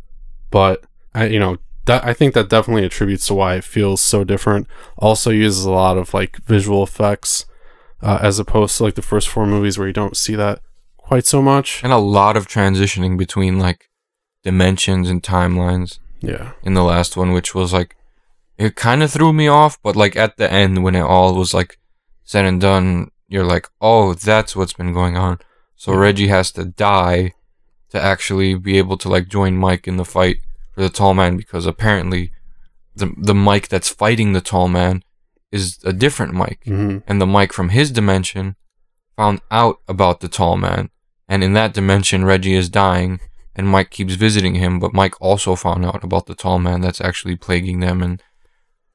[0.51, 4.25] but I, you know, that I think that definitely attributes to why it feels so
[4.25, 4.67] different.
[4.99, 7.47] Also uses a lot of like visual effects,
[8.03, 10.61] uh, as opposed to like the first four movies where you don't see that
[11.09, 11.83] quite so much.
[11.85, 13.81] and a lot of transitioning between like
[14.45, 17.97] dimensions and timelines Yeah, in the last one, which was like
[18.57, 21.55] it kind of threw me off, but like at the end when it all was
[21.55, 21.79] like
[22.25, 25.39] said and done, you're like, oh, that's what's been going on.
[25.77, 25.99] So Yeah.
[25.99, 27.33] Reggie has to die
[27.91, 30.39] to actually be able to like join Mike in the fight
[30.75, 32.33] for the tall man because apparently
[32.95, 35.03] the the Mike that's fighting the tall man
[35.51, 38.57] is a different Mike hmm and the Mike from his dimension
[39.17, 40.91] found out about the tall man.
[41.29, 43.21] And in that dimension, Reggie is dying,
[43.55, 44.79] and Mike keeps visiting him.
[44.79, 48.23] But Mike also found out about the tall man that's actually plaguing them and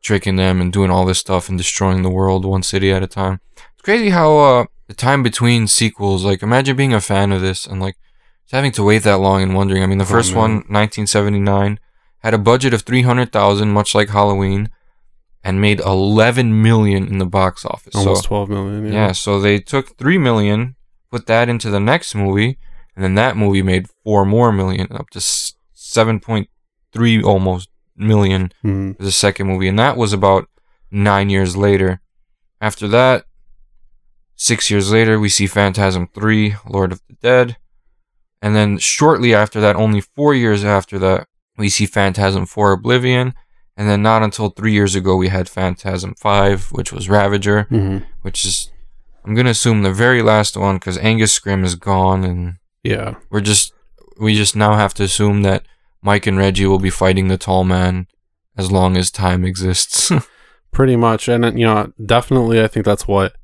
[0.01, 3.07] tricking them and doing all this stuff and destroying the world one city at a
[3.07, 3.39] time.
[3.55, 7.65] It's crazy how uh, the time between sequels, like, imagine being a fan of this
[7.65, 7.95] and like
[8.51, 9.81] having to wait that long and wondering.
[9.83, 10.39] I mean, the Oh, first man.
[10.39, 11.79] one, 1979,
[12.19, 14.69] had a budget of 300,000, much like Halloween,
[15.43, 17.95] and made 11 million in the box office.
[17.95, 18.93] almost so, 12 million.
[18.93, 20.75] yeah, so they took 3 million,
[21.13, 22.57] put that into the next movie,
[22.95, 28.97] and then that movie made 4 more million, up to 7.3 almost million Mhm.
[28.97, 30.49] for the second movie, and that was about
[30.89, 32.01] 9 years later.
[32.59, 33.25] After that,
[34.35, 37.57] 6 years later, we see Phantasm 3, Lord of the Dead.
[38.41, 43.35] And then shortly after that, only 4 years after that, we see Phantasm 4 Oblivion.
[43.77, 48.03] And then not until 3 years ago, we had Phantasm 5, which was Ravager Mhm.
[48.23, 48.71] which is
[49.25, 53.15] I'm gonna assume the very last one because Angus Scrimm is gone, and Yeah.
[53.29, 53.73] we're just
[54.19, 55.65] we just now have to assume that
[56.01, 58.07] Mike and Reggie will be fighting the tall man
[58.57, 60.11] as long as time exists.
[60.71, 63.35] pretty much and you know definitely i think that's what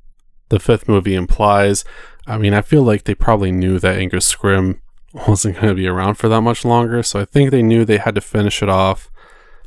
[0.48, 1.84] the fifth movie implies
[2.26, 4.80] i mean i feel like they probably knew that angus scrimm
[5.28, 7.98] wasn't going to be around for that much longer so i think they knew they
[7.98, 9.08] had to finish it off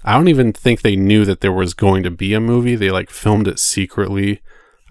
[0.04, 2.91] i don't even think they knew that there was going to be a movie they
[2.91, 4.41] like filmed it secretly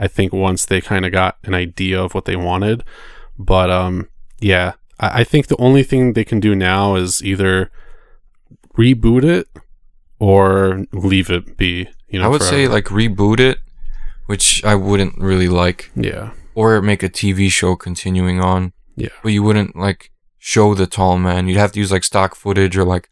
[0.05, 2.79] i think once they kind of got an idea of what they wanted
[3.39, 3.95] but um
[4.41, 4.69] yeah
[5.07, 7.71] I, I think the only thing they can do now is either
[8.79, 9.47] reboot it
[10.19, 13.59] or leave it be you know I would say like reboot it,
[14.27, 16.31] which I wouldn't really like, Yeah.
[16.55, 18.73] or make a TV show continuing on.
[18.97, 19.09] Yeah.
[19.23, 21.49] but you wouldn't like show the tall man.
[21.49, 23.09] You'd have to use like stock footage or like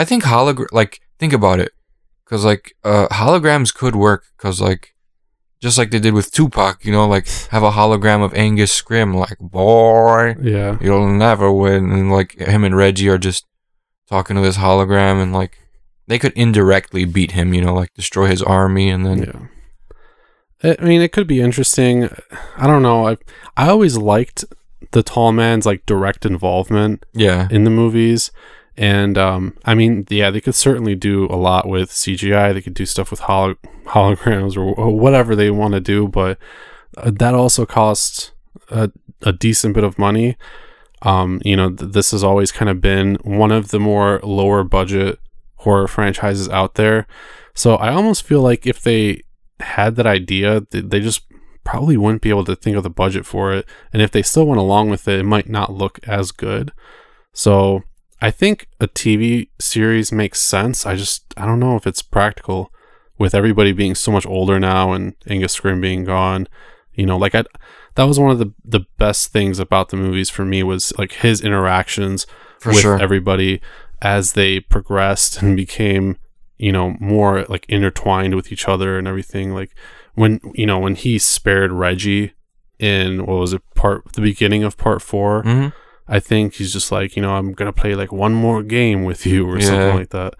[0.00, 0.66] I think hologram.
[0.72, 1.72] Like think about it,
[2.24, 4.24] because like uh, holograms could work.
[4.36, 4.94] Because like
[5.60, 9.14] just like they did with Tupac, you know, like have a hologram of Angus Scrimm,
[9.14, 10.76] like boy, Yeah.
[10.80, 13.46] you'll never win, and like him and Reggie are just
[14.08, 15.58] talking to this hologram, and like
[16.08, 19.40] they could indirectly beat him, you know, like destroy his army, and then Yeah.
[20.72, 22.08] I I mean, it could be interesting.
[22.56, 23.08] I don't know.
[23.08, 23.16] I
[23.56, 24.44] I always liked
[24.92, 28.30] the tall man's like direct involvement yeah, in the movies,
[28.76, 32.52] and um, I mean, yeah, they could certainly do a lot with CGI.
[32.52, 36.38] They could do stuff with holo- holograms or, or whatever they want to do, but
[36.96, 38.32] uh, that also costs
[38.70, 38.90] a,
[39.22, 40.36] a decent bit of money.
[41.02, 44.62] Um, you know, th- this has always kind of been one of the more lower
[44.64, 45.18] budget
[45.56, 47.06] horror franchises out there.
[47.54, 49.22] So I almost feel like if they
[49.60, 51.22] had that idea, th- they just
[51.64, 53.66] probably wouldn't be able to think of the budget for it.
[53.92, 56.72] And if they still went along with it, it might not look as good.
[57.32, 57.82] So
[58.20, 60.86] I think a TV series makes sense.
[60.86, 62.72] I just I don't know if it's practical
[63.18, 66.48] with everybody being so much older now and Angus Scrimm being gone.
[66.94, 67.44] You know, like I
[67.94, 71.12] that was one of the the best things about the movies for me was like
[71.12, 72.26] his interactions
[72.60, 73.00] for with sure.
[73.00, 73.60] everybody
[74.00, 76.16] as they progressed and became
[76.58, 79.74] you know more like intertwined with each other and everything like
[80.14, 82.32] when you know when he spared reggie
[82.78, 85.68] in what was it part the beginning of part 4 hmm
[86.08, 89.26] i think he's just like you know i'm gonna play like one more game with
[89.26, 89.66] you or Yeah.
[89.66, 90.34] something like that.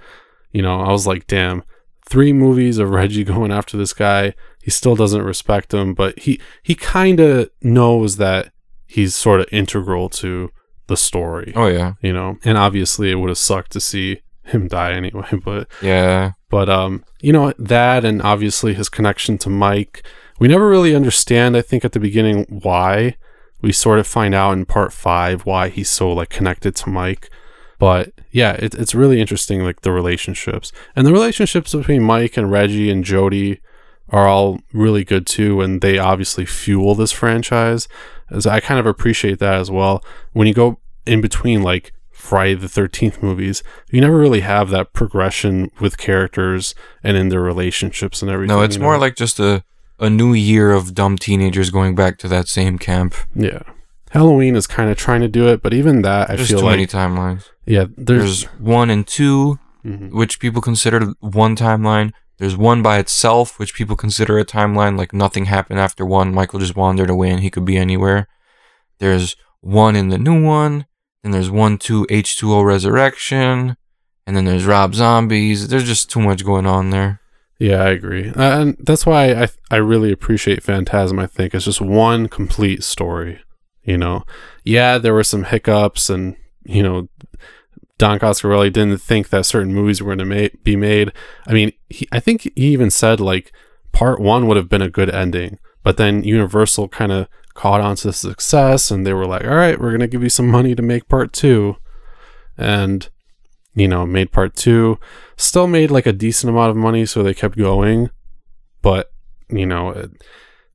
[0.52, 1.62] You know i was like damn
[2.09, 4.35] three movies of reggie going after this guy.
[4.62, 8.52] He still doesn't respect him but he he kind of knows that
[8.87, 10.50] he's sort of integral to
[10.88, 11.52] the story.
[11.57, 15.26] Oh yeah, you know and obviously it would have sucked to see him die anyway
[15.44, 16.33] but yeah.
[16.48, 20.07] but um you know that and obviously his connection to mike.
[20.38, 23.16] We never really understand i think at the beginning why
[23.66, 27.29] we sort of find out in part five why he's so like connected to mike
[27.79, 32.50] but yeah it, it's really interesting like the relationships and the relationships between mike and
[32.50, 33.61] reggie and jody
[34.11, 37.88] are all really good too and they obviously fuel this franchise
[38.31, 40.05] As I kind of appreciate that as well.
[40.33, 44.92] When you go in between like Friday the 13th movies, you never really have that
[44.92, 48.57] progression with characters and in their relationships and everything.
[48.57, 49.00] No, it's you more know?
[49.00, 49.64] like just a
[49.99, 53.15] a new year of dumb teenagers going back to that same camp.
[53.35, 53.63] yeah.
[54.11, 56.65] Halloween is kind of trying to do it, but even that I There's feel too
[56.67, 57.45] like many timelines.
[57.67, 60.11] yeah, there's, There's one and two, Mhm.
[60.13, 62.13] which people consider one timeline.
[62.39, 66.33] There's one by itself, which people consider a timeline, like nothing happened after one.
[66.35, 68.29] Michael just wandered away and he could be anywhere.
[69.01, 70.87] There's one in the new one.
[71.25, 73.77] and there's one, two, H2O Resurrection.
[74.29, 75.67] And then there's Rob Zombies.
[75.69, 77.21] There's just too much going on there.
[77.59, 81.19] Yeah, I agree, and that's why I I really appreciate Phantasm.
[81.19, 83.40] I think it's just one complete story.
[83.83, 84.25] You know,
[84.64, 87.09] yeah, there were some hiccups, and you know,
[87.99, 91.12] Don Coscarelli didn't think that certain movies were going to ma- be made.
[91.47, 93.53] I mean, he, I think he even said like
[93.92, 97.97] part one would have been a good ending, but then Universal kind of caught on
[97.97, 100.49] to the success, and they were like, "All right, we're going to give you some
[100.49, 101.77] money to make part two.
[102.59, 103.09] and
[103.75, 104.99] you know, made part two
[105.37, 108.11] still made like a decent amount of money, so they kept going.
[108.83, 109.12] But
[109.49, 110.11] you know, it,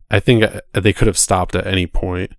[0.10, 2.32] I think uh, they could have stopped at any point.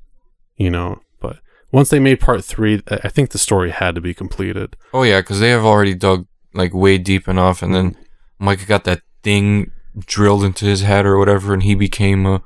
[0.56, 1.38] You know, but
[1.70, 4.76] once they made part three, I I think the story had to be completed.
[4.92, 7.62] Oh, yeah, because they have already dug like way deep enough.
[7.62, 7.96] And then
[8.38, 11.52] Mike got that thing drilled into his head or whatever.
[11.52, 12.42] And he became a,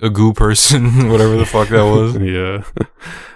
[0.00, 2.16] a goo person, whatever the fuck that was.
[2.20, 2.64] yeah,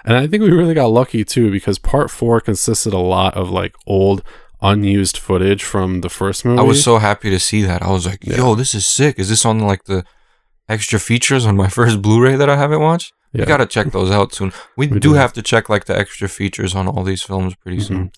[0.05, 3.51] and I think we really got lucky too because part four consisted a lot of
[3.51, 4.23] like old,
[4.63, 6.61] unused footage from the first movie.
[6.61, 7.83] I was so happy to see that.
[7.83, 8.37] I was like, Yeah.
[8.37, 9.19] yo, this is sick.
[9.19, 10.05] Is this on like the
[10.69, 13.13] extra features on my first Blu-ray that I haven't watched?
[13.33, 13.43] yeah.
[13.43, 14.53] We gotta check those out soon.
[14.77, 15.15] We, We do do.
[15.15, 18.09] have to check like the extra features on all these films pretty soon.
[18.09, 18.13] Mhm.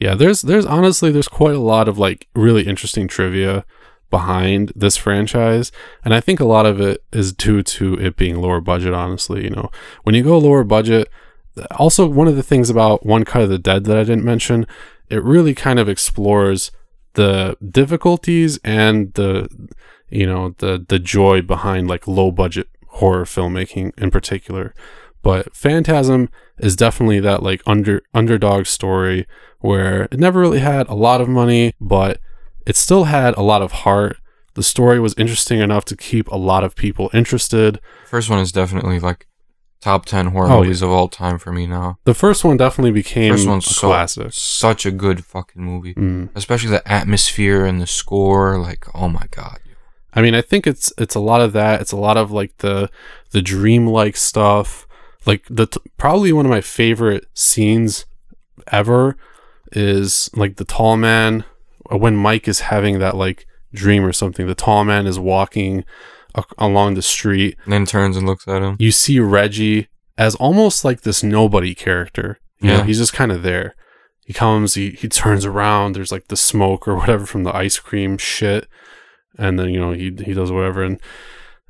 [0.00, 3.64] Yeah, there's there's honestly there's quite a lot of like really interesting trivia
[4.10, 5.72] behind this franchise,
[6.04, 8.94] and I think a lot of it is due to it being lower budget.
[8.94, 9.70] Honestly, you know,
[10.04, 11.08] when you go lower budget,
[11.72, 14.66] also one of the things about One Cut of the Dead that I didn't mention,
[15.10, 16.70] it really kind of explores
[17.14, 19.48] the difficulties and the
[20.10, 24.74] you know the the joy behind like low budget horror filmmaking in particular.
[25.22, 29.26] But Phantasm is definitely that like under underdog story
[29.60, 32.20] where it never really had a lot of money, but
[32.66, 34.18] it still had a lot of heart.
[34.54, 37.80] The story was interesting enough to keep a lot of people interested.
[38.06, 39.26] First one is definitely like
[39.80, 41.98] top ten horror Oh, movies of all time for me now.
[42.04, 44.32] The first one definitely became First one's so classic.
[44.32, 45.94] such a good fucking movie.
[45.94, 46.30] Mm.
[46.34, 48.58] Especially the atmosphere and the score.
[48.58, 49.58] Like, oh my god.
[50.14, 51.80] I mean, I think it's it's a lot of that.
[51.80, 52.90] It's a lot of like the
[53.30, 54.86] the dreamlike stuff.
[55.26, 58.06] Like the t- probably one of my favorite scenes
[58.72, 59.16] ever
[59.72, 61.44] is like the tall man
[61.90, 64.46] when Mike is having that like dream or something.
[64.46, 65.84] The tall man is walking
[66.34, 67.56] a- along the street.
[67.64, 68.76] And then turns and looks at him.
[68.78, 72.38] You see Reggie as almost like this nobody character.
[72.60, 72.84] You know, Yeah.
[72.84, 73.74] he's just kind of there.
[74.26, 75.92] He comes, he he turns around.
[75.94, 78.68] There's like the smoke or whatever from the ice cream shit,
[79.38, 81.00] and then you know he he does whatever and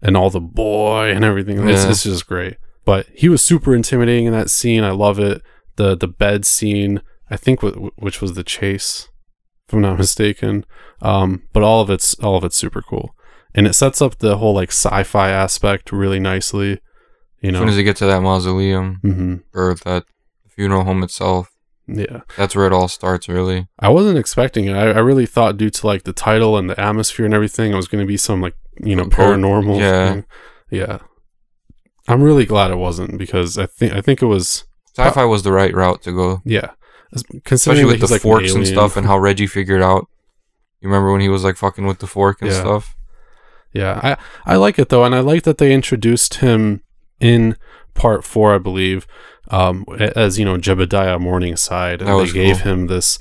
[0.03, 1.59] and all the boy and everything.
[1.69, 1.91] It's, Yeah.
[1.91, 2.57] it's just great.
[2.85, 4.83] But he was super intimidating in that scene.
[4.83, 5.43] I love it.
[5.77, 7.01] The the bed scene.
[7.31, 9.07] I think wh- which was the chase,
[9.69, 10.65] if I'm not mistaken.
[11.03, 13.15] Um, but all of it's all of it's super cool,
[13.55, 16.81] and it sets up the whole like sci-fi aspect really nicely.
[17.41, 20.05] You know, As soon as you get to that mausoleum hmm or that
[20.49, 21.49] funeral home itself,
[21.87, 22.23] Yeah.
[22.37, 23.69] that's where it all starts really.
[23.79, 24.73] I wasn't expecting it.
[24.75, 27.77] I, I really thought due to like the title and the atmosphere and everything, it
[27.77, 29.79] was going to be some like you know paranormal.
[29.79, 30.13] yeah.
[30.13, 30.25] thing.
[30.71, 30.99] yeah.
[32.09, 34.65] I'm really glad it wasn't because I think I think it was
[34.97, 36.43] Sci-fi was the right route to go.
[36.45, 36.71] yeah.
[37.47, 40.07] Especially with the like an forks and stuff and how Reggie figured out.
[40.81, 42.61] You remember when he was like fucking with the fork and Yeah.
[42.61, 42.95] stuff?
[43.73, 46.83] Yeah, I I like it though, and I like that they introduced him
[47.21, 47.57] in
[47.95, 49.07] part four, I believe,
[49.51, 52.73] um, as you know Jebediah Morningside, and they gave cool.
[52.73, 53.19] him this.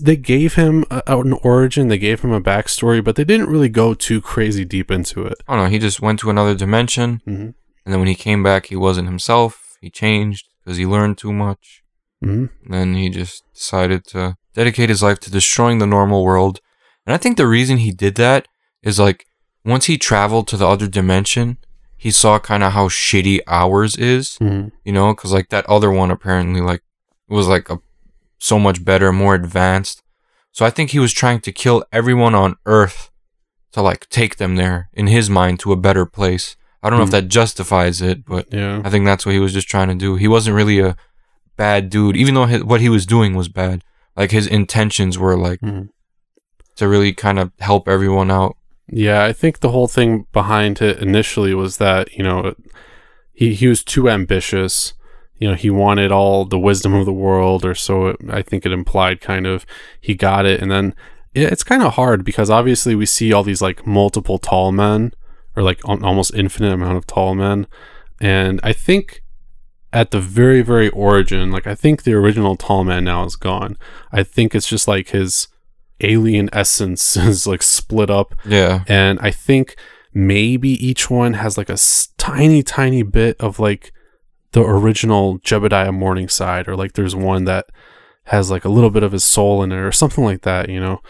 [0.00, 3.70] They gave him a, an origin, they gave him a backstory, but they didn't really
[3.70, 5.38] go too crazy deep into it.
[5.48, 7.50] Oh no, he just went to another dimension hmm
[7.82, 9.76] and then when he came back he wasn't himself.
[9.80, 11.82] He changed because he learned too much.
[12.22, 16.60] hmm And then he just decided to dedicate his life to destroying the normal world.
[17.06, 18.46] And I think the reason he did that
[18.82, 19.24] is like
[19.64, 21.58] once he traveled to the other dimension,
[21.96, 25.90] he saw kind of how shitty ours is, hmm you know, because like that other
[25.90, 26.82] one apparently like
[27.28, 27.78] was like a
[28.38, 30.02] so much better, more advanced.
[30.52, 33.10] So I think he was trying to kill everyone on Earth
[33.72, 36.56] to like take them there in his mind to a better place.
[36.82, 37.16] I don't know if Hmm.
[37.20, 38.80] that justifies it, but Yeah.
[38.84, 40.16] I think that's what he was just trying to do.
[40.16, 40.96] He wasn't really a
[41.56, 43.84] bad dude, even though his, what he was doing was bad.
[44.16, 45.90] Like his intentions were like Mhm.
[46.76, 48.56] to really kind of help everyone out.
[48.92, 52.54] Yeah, I think the whole thing behind it initially was that, you know,
[53.32, 54.94] he he was too ambitious.
[55.38, 58.66] You know, he wanted all the wisdom of the world, or so it, I think
[58.66, 59.20] it implied.
[59.20, 59.64] Kind of,
[60.00, 60.94] he got it, and then
[61.34, 65.14] it, it's kind of hard because obviously we see all these like multiple tall men,
[65.56, 67.66] or like al- almost infinite amount of tall men,
[68.20, 69.22] and I think
[69.92, 73.78] at the very very origin, like I think the original tall man now is gone.
[74.12, 75.48] I think it's just like his
[76.00, 78.84] alien essence is like split up Yeah.
[78.88, 79.76] and I think
[80.12, 83.92] maybe each one has like a s- tiny, tiny bit of like
[84.52, 87.66] the original Jebediah Morningside, or like there's one that
[88.24, 90.68] has like a little bit of his soul in it, or something like that.
[90.68, 91.00] You know,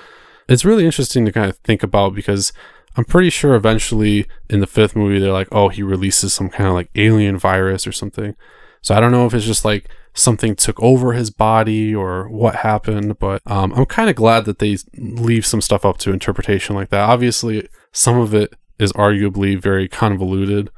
[0.49, 2.53] it's really interesting to kind of think about because
[2.97, 6.69] I'm pretty sure eventually in the fifth movie they're like, oh, he releases some kind
[6.69, 8.37] of like alien virus or something.
[8.83, 12.57] So I don't know if it's just like something took over his body or what
[12.57, 16.75] happened, but um, I'm kind of glad that they leave some stuff up to interpretation
[16.75, 17.09] like that.
[17.09, 20.71] Obviously, some of it is arguably very convoluted,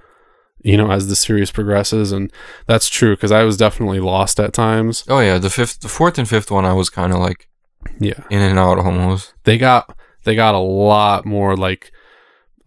[0.62, 2.32] you know, as the series progresses, and
[2.66, 5.04] that's true because I was definitely lost at times.
[5.08, 7.48] Oh yeah, the fifth, the fourth and fifth one, I was kind of like
[7.98, 9.34] Yeah, in and out almost.
[9.44, 11.90] they got they got a lot more like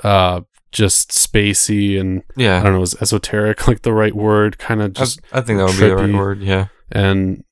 [0.03, 0.41] uh
[0.75, 2.59] just spacey and yeah.
[2.59, 4.57] I don't know, is esoteric like the right word?
[4.57, 6.41] Kind of just I think that would be the right word.
[6.41, 7.43] Yeah, and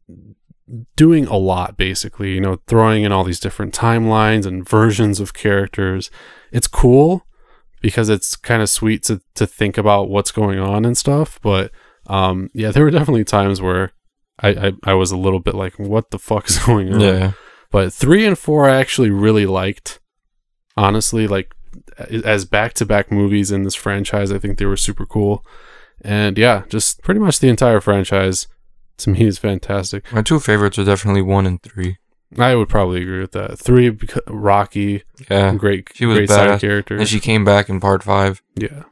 [0.95, 5.33] doing a lot basically you know throwing in all these different timelines and versions of
[5.33, 6.09] characters
[6.51, 7.27] it's cool
[7.81, 11.69] because it's kind of sweet to, to think about what's going on and stuff but
[12.07, 13.91] um yeah there were definitely times where
[14.39, 17.31] I, I i was a little bit like what the fuck is going on yeah.
[17.69, 19.99] but three and four i actually really liked
[20.77, 21.53] honestly like
[21.97, 25.45] as back-to-back movies in this franchise i think they were super cool.
[26.01, 28.47] And yeah just pretty much the entire franchise
[28.97, 30.11] to me is fantastic.
[30.13, 31.97] My two favorites are definitely one and three.
[32.37, 33.57] i would probably agree with that.
[33.59, 33.97] Three
[34.27, 36.49] rocky Yeah, great she was great badass.
[36.51, 36.97] side character.
[36.97, 38.41] And she came back in part five.
[38.55, 38.83] yeah.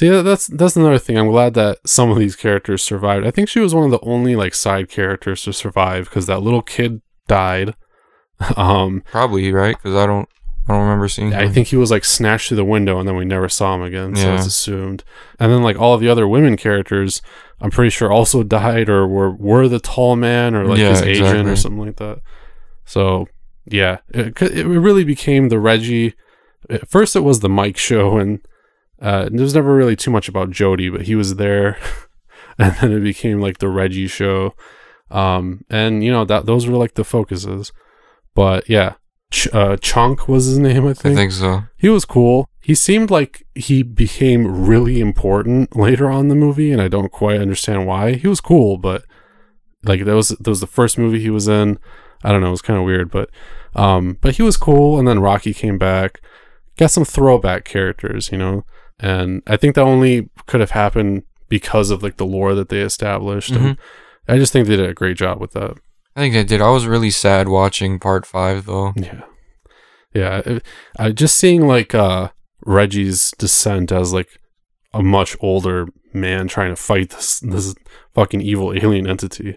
[0.00, 1.16] Yeah that's that's another thing.
[1.18, 3.26] I'm glad that some of these characters survived.
[3.26, 6.40] I think she was one of the only like side characters to survive because that
[6.42, 7.74] little kid died.
[8.56, 9.76] Um Probably right?
[9.76, 10.28] Because I don't,
[10.70, 11.34] I don't remember seeing.
[11.34, 13.82] I think he was like snatched through the window and then we never saw him
[13.82, 14.14] again.
[14.14, 14.36] So Yeah.
[14.36, 15.02] it's assumed.
[15.40, 17.22] And then like all of the other women characters,
[17.60, 21.02] I'm pretty sure also died or were were the tall man or like Yeah, his
[21.02, 22.20] agent or something like that.
[22.84, 23.26] So
[23.66, 26.14] yeah, it, it really became the Reggie.
[26.68, 28.40] At first, it was the Mike show, and
[29.02, 31.78] uh, there was never really too much about Jody, but he was there,
[32.58, 34.54] and then it became like the Reggie show.
[35.10, 37.72] Um, and you know that those were like the focuses.
[38.34, 38.94] But yeah,
[39.30, 41.14] Ch- uh, Chunk was his name, I think.
[41.14, 41.32] I think.
[41.32, 41.62] so.
[41.76, 42.48] He was cool.
[42.60, 47.10] He seemed like he became really important later on in the movie, and I don't
[47.10, 48.14] quite understand why.
[48.14, 49.04] He was cool, but
[49.84, 51.78] like that was that was the first movie he was in.
[52.22, 53.30] I don't know, it was kind of weird, but
[53.74, 54.98] um, but he was cool.
[54.98, 56.20] And then Rocky came back,
[56.76, 58.64] got some throwback characters, you know,
[58.98, 62.80] and I think that only could have happened because of like the lore that they
[62.80, 63.52] established.
[63.52, 63.78] And
[64.28, 65.78] I just think they did a great job with that.
[66.16, 66.60] I think I did.
[66.60, 68.92] I was really sad watching part five though.
[68.96, 69.22] Yeah,
[70.14, 70.58] yeah.
[70.98, 72.30] I just seeing like uh
[72.66, 74.28] Reggie's descent as like
[74.92, 77.74] a much older man trying to fight this this
[78.14, 79.56] fucking evil alien entity.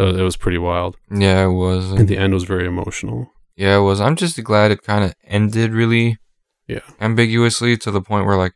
[0.00, 1.90] Uh, it was pretty wild, Yeah, it was.
[1.90, 3.32] and the end was very emotional.
[3.56, 4.00] Yeah, it was.
[4.00, 6.18] I'm just glad it kind of ended really
[6.68, 6.82] Yeah.
[7.00, 8.52] ambiguously to the point where like,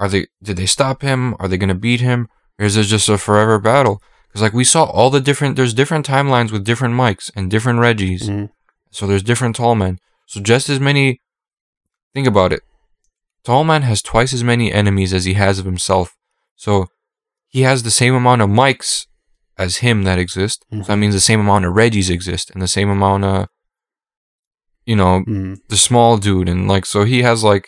[0.00, 0.28] are they?
[0.42, 1.34] Did they stop him?
[1.38, 2.28] Are they gonna beat him?
[2.58, 4.00] Or is it just a forever battle?
[4.38, 5.56] Because like we saw all the different.
[5.56, 8.22] There's different timelines with different Mikes and different Reggies.
[8.28, 8.50] Mhm.
[8.92, 9.98] So there's different tall men.
[10.26, 11.20] So just as many.
[12.14, 12.62] Think about it.
[13.42, 16.14] Tall man has twice as many enemies as he has of himself.
[16.54, 16.86] So
[17.48, 19.08] he has the same amount of Mikes
[19.56, 20.64] as him that exist.
[20.70, 23.48] So that means the same amount of Reggies exist and the same amount of,
[24.86, 25.56] you know, Mhm.
[25.68, 26.48] the small dude.
[26.48, 27.66] And like, so he has like,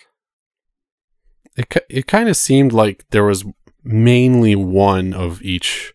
[1.56, 3.44] It it kind of seemed like there was
[3.82, 5.92] mainly one of each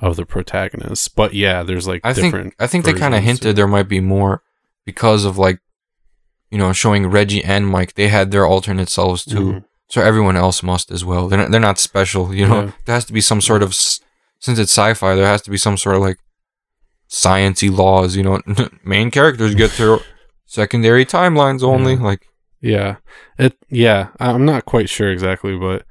[0.00, 2.54] of the protagonists, but yeah, there's like I think.
[2.58, 4.42] I think they kind of hinted there might be more
[4.84, 5.60] because of like,
[6.50, 7.94] you know, showing Reggie and Mike.
[7.94, 9.52] They had their alternate selves too.
[9.52, 9.64] Mhm.
[9.88, 11.28] So everyone else must as well.
[11.28, 12.62] They're not, they're not special, you know.
[12.64, 12.72] Yeah.
[12.86, 15.76] There has to be some sort of since it's sci-fi, there has to be some
[15.76, 16.18] sort of like
[17.08, 18.40] sciency laws, you know.
[18.84, 19.98] Main characters get their
[20.46, 21.94] secondary timelines only.
[21.94, 22.02] Yeah.
[22.02, 22.26] Like
[22.60, 22.96] Yeah.
[23.38, 25.84] It yeah, I'm not quite sure exactly, but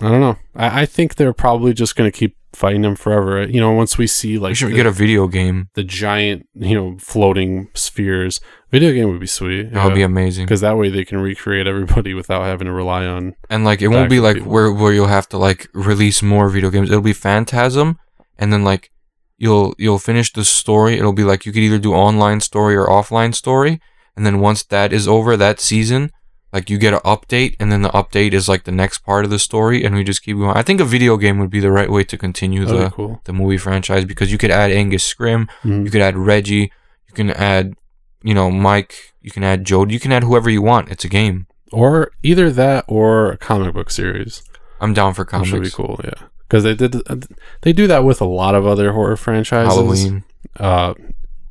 [0.00, 0.36] I don't know.
[0.54, 3.46] I, I think they're probably just gonna keep fighting them forever.
[3.46, 5.68] You know, once we see like we should the, get a video game.
[5.74, 8.40] the giant, you know, floating spheres.
[8.70, 9.72] Video game would be sweet.
[9.72, 10.46] That would be amazing.
[10.46, 13.34] because that way they can recreate everybody without having to rely on.
[13.50, 14.52] And like it won't be like people.
[14.52, 16.90] where where you'll have to like release more video games.
[16.90, 17.98] It'll be Phantasm,
[18.38, 18.90] and then like
[19.36, 20.94] you'll you'll finish the story.
[20.98, 23.80] It'll be like you could either do online story or offline story.
[24.14, 26.10] And then once that is over, that season,
[26.52, 29.30] like you get an update and then the update is like the next part of
[29.30, 30.56] the story and we just keep going.
[30.56, 33.20] I think a video game would be the right way to continue That'd the cool.
[33.24, 35.84] the movie franchise because you could add Angus Scrimm, Mhm.
[35.84, 36.70] you could add Reggie,
[37.08, 37.74] you can add
[38.22, 40.90] you know Mike, you can add Jode, you can add whoever you want.
[40.90, 41.46] It's a game.
[41.72, 44.42] Or either that or a comic book series.
[44.80, 45.52] I'm down for Which comics.
[45.52, 46.26] would be cool, yeah.
[46.46, 46.96] Because they did,
[47.62, 49.72] they do that with a lot of other horror franchises.
[49.74, 50.24] Halloween,
[50.60, 50.92] uh,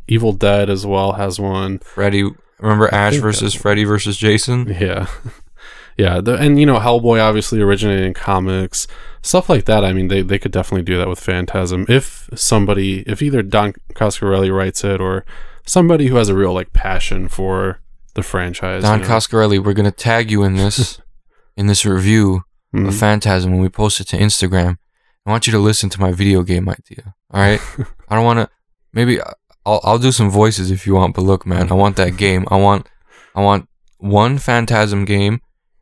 [0.07, 1.79] Evil Dead as well has one.
[1.79, 2.29] Freddy.
[2.61, 4.67] Remember Ash versus Freddy versus Jason?
[4.67, 5.07] Yeah,
[5.97, 8.87] yeah, the, and you know Hellboy obviously originated in comics,
[9.21, 9.83] stuff like that.
[9.83, 13.73] I mean, they they could definitely do that with Phantasm if somebody, if either Don
[13.93, 15.25] Coscarelli writes it or
[15.65, 17.79] somebody who has a real like passion for
[18.13, 18.83] the franchise.
[18.83, 19.11] Don you know.
[19.15, 20.99] Coscarelli, we're gonna tag you in this
[21.57, 22.43] in this review
[22.73, 22.87] Mhm.
[22.87, 24.77] of Phantasm when we post it to Instagram.
[25.25, 27.15] I want you to listen to my video game idea.
[27.29, 27.59] All right.
[28.07, 28.49] I don't want to.
[28.93, 29.19] Maybe
[29.65, 31.15] I'll I'll do some voices if you want.
[31.15, 32.45] But look, man, I want that game.
[32.49, 32.87] I want
[33.35, 35.41] I want one Phantasm game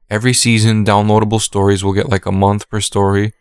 [0.09, 0.85] every season.
[0.85, 1.83] Downloadable stories.
[1.83, 3.33] We'll get like a month per story.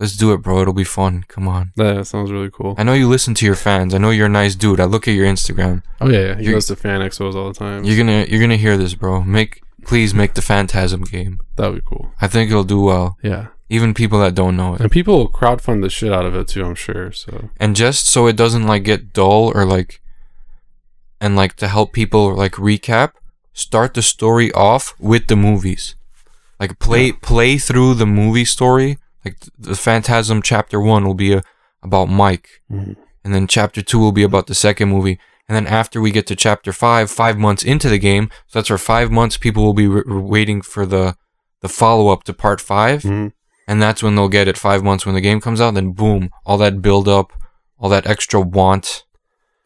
[0.00, 0.60] Let's do it, bro.
[0.62, 1.24] It'll be fun.
[1.26, 1.72] Come on.
[1.74, 2.76] That sounds really cool.
[2.78, 3.94] I know you listen to your fans.
[3.94, 4.78] I know you're a nice dude.
[4.78, 5.82] I look at your Instagram.
[6.00, 6.34] Oh yeah, yeah.
[6.36, 7.82] he You're- goes to fan expos all the time.
[7.84, 9.22] You're gonna you're gonna hear this, bro.
[9.22, 11.40] Make please make the Phantasm game.
[11.56, 12.12] That'd be cool.
[12.20, 13.16] I think it'll do well.
[13.24, 14.80] Yeah, Even people that don't know it.
[14.80, 16.64] and people will crowdfund the shit out of it too.
[16.64, 17.12] I'm sure.
[17.12, 20.00] So and just so it doesn't like get dull or like
[21.20, 23.12] and like to help people like recap
[23.52, 25.96] start the story off with the movies
[26.60, 31.42] like play play through the movie story like the phantasm chapter 1 will be a,
[31.82, 32.94] about mike Mhm.
[33.24, 36.26] and then chapter 2 will be about the second movie and then after we get
[36.28, 39.74] to chapter 5 5 months into the game so that's for 5 months people will
[39.74, 41.16] be re- waiting for the
[41.60, 43.32] the follow up to part 5 Mhm.
[43.68, 45.74] And that's when they'll get it five months when the game comes out.
[45.74, 47.32] Then boom, all that build up,
[47.78, 49.04] all that extra want.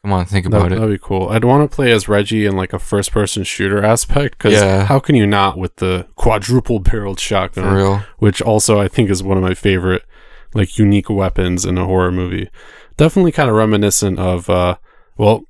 [0.02, 0.80] Come on, think about that, it.
[0.80, 1.28] That'd be cool.
[1.28, 4.84] I'd want to play as Reggie in like a first person shooter aspect because Yeah.
[4.84, 7.62] how can you not with the quadruple barreled shotgun?
[7.64, 8.02] For real.
[8.18, 10.02] Which also I think is one of my favorite
[10.54, 12.50] like unique weapons in a horror movie.
[12.96, 14.76] Definitely kind of reminiscent of uh
[15.16, 15.44] well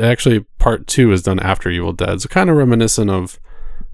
[0.00, 2.22] actually part two is done after Evil Dead.
[2.22, 3.38] So kind of reminiscent of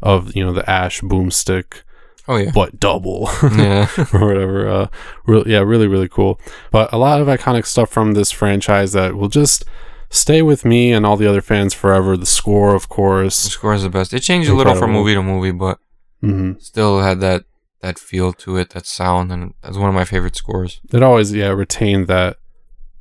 [0.01, 1.83] of you know the Ash boomstick
[2.27, 2.51] Oh yeah.
[2.55, 3.29] but double.
[3.43, 3.89] yeah.
[4.13, 4.69] or whatever.
[4.69, 4.87] Uh,
[5.27, 6.41] re- yeah, really, really cool.
[6.71, 9.65] But a lot of iconic stuff from this franchise that will just
[10.11, 12.17] stay with me and all the other fans forever.
[12.17, 14.15] The score, of course, The score is the best.
[14.15, 15.79] It changed a little from movie to movie, but
[16.21, 17.45] hmm still had that
[17.81, 20.81] that feel to it, that sound, and that's one of my favorite scores.
[20.91, 22.39] It always, yeah, retained that,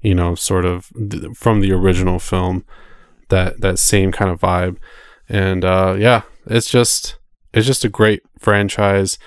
[0.02, 2.66] you know, sort of th- from the original film,
[3.30, 4.76] that that same kind of vibe,
[5.30, 7.16] and uh, yeah, it's just
[7.54, 9.18] it's just a great franchise.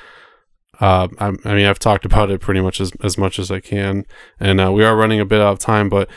[0.80, 3.60] Uh, I, I mean, I've talked about it pretty much as, as much as I
[3.60, 4.04] can,
[4.38, 6.08] and uh, we are running a bit out of time, but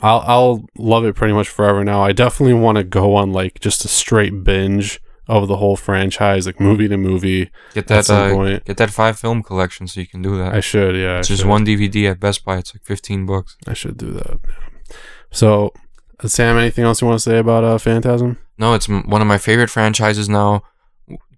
[0.00, 2.02] I'll I'll love it pretty much forever now.
[2.02, 6.46] I definitely want to go on like just a straight binge of the whole franchise,
[6.46, 7.50] like movie to movie.
[7.74, 8.64] Get At that uh, point.
[8.64, 10.54] get that five film collection so you can do that.
[10.54, 11.16] I should, yeah.
[11.16, 11.48] I it's just should.
[11.48, 12.58] one DVD at Best Buy.
[12.58, 13.56] It's like fifteen bucks.
[13.66, 14.38] I should do that.
[14.46, 14.96] yeah.
[15.32, 15.72] So,
[16.22, 18.38] uh, Sam, anything else you want to say about uh, Phantasm?
[18.56, 20.62] No, it's m- one of my favorite franchises now.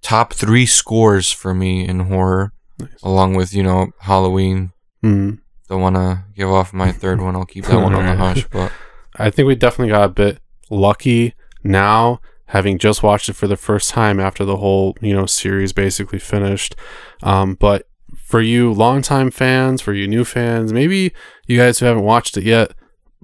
[0.03, 2.88] Top three scores for me in horror, Nice.
[3.03, 4.72] along with you know Halloween.
[5.03, 5.34] Hmm.
[5.68, 7.36] Don't want to give off my third one.
[7.36, 8.46] I'll keep that one on the hush.
[8.51, 8.72] But
[9.16, 10.40] I think we definitely got a bit
[10.70, 15.26] lucky now, having just watched it for the first time after the whole you know
[15.26, 16.74] series basically finished.
[17.22, 17.86] Um, but
[18.24, 21.12] for you longtime fans, for you new fans, maybe
[21.46, 22.72] you guys who haven't watched it yet,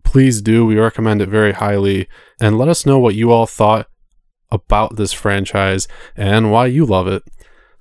[0.05, 0.65] please do.
[0.67, 2.09] We recommend it very highly,
[2.41, 3.89] and let us know what you all thought
[4.51, 7.23] about this franchise and why you love it.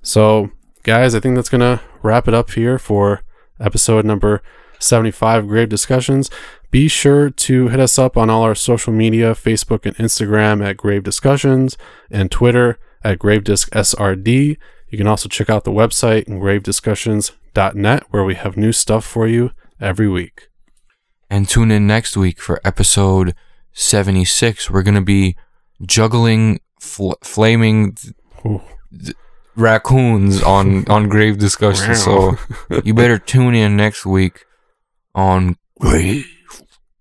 [0.02, 0.50] So,
[0.82, 3.22] guys, I think that's gonna wrap it up here for
[3.60, 4.42] episode number
[4.78, 6.30] 75 Grave Discussions.
[6.70, 10.76] Be sure to hit us up on all our social media Facebook and Instagram at
[10.76, 11.78] Grave Discussions
[12.10, 14.58] and Twitter at Gravedisc SRD.
[14.88, 19.52] You can also check out the website gravediscussions.net where we have new stuff for you
[19.80, 20.48] every week.
[21.28, 23.34] and tune in next week for episode
[23.72, 24.70] seventy six.
[24.70, 25.36] We're gonna be
[25.84, 28.14] juggling fl- flaming th-
[29.04, 29.16] th-
[29.56, 31.94] raccoons on on grave discussion.
[31.94, 32.36] So
[32.84, 34.44] you better tune in next week
[35.14, 36.26] on grave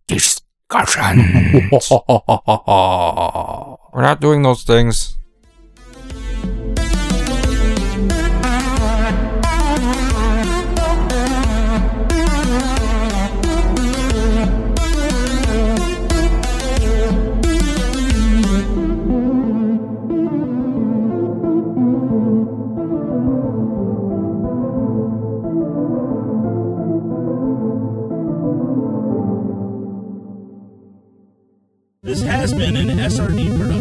[0.08, 1.20] discussion.
[3.94, 5.18] We're not doing those things.
[32.06, 33.75] This has been an SRD production.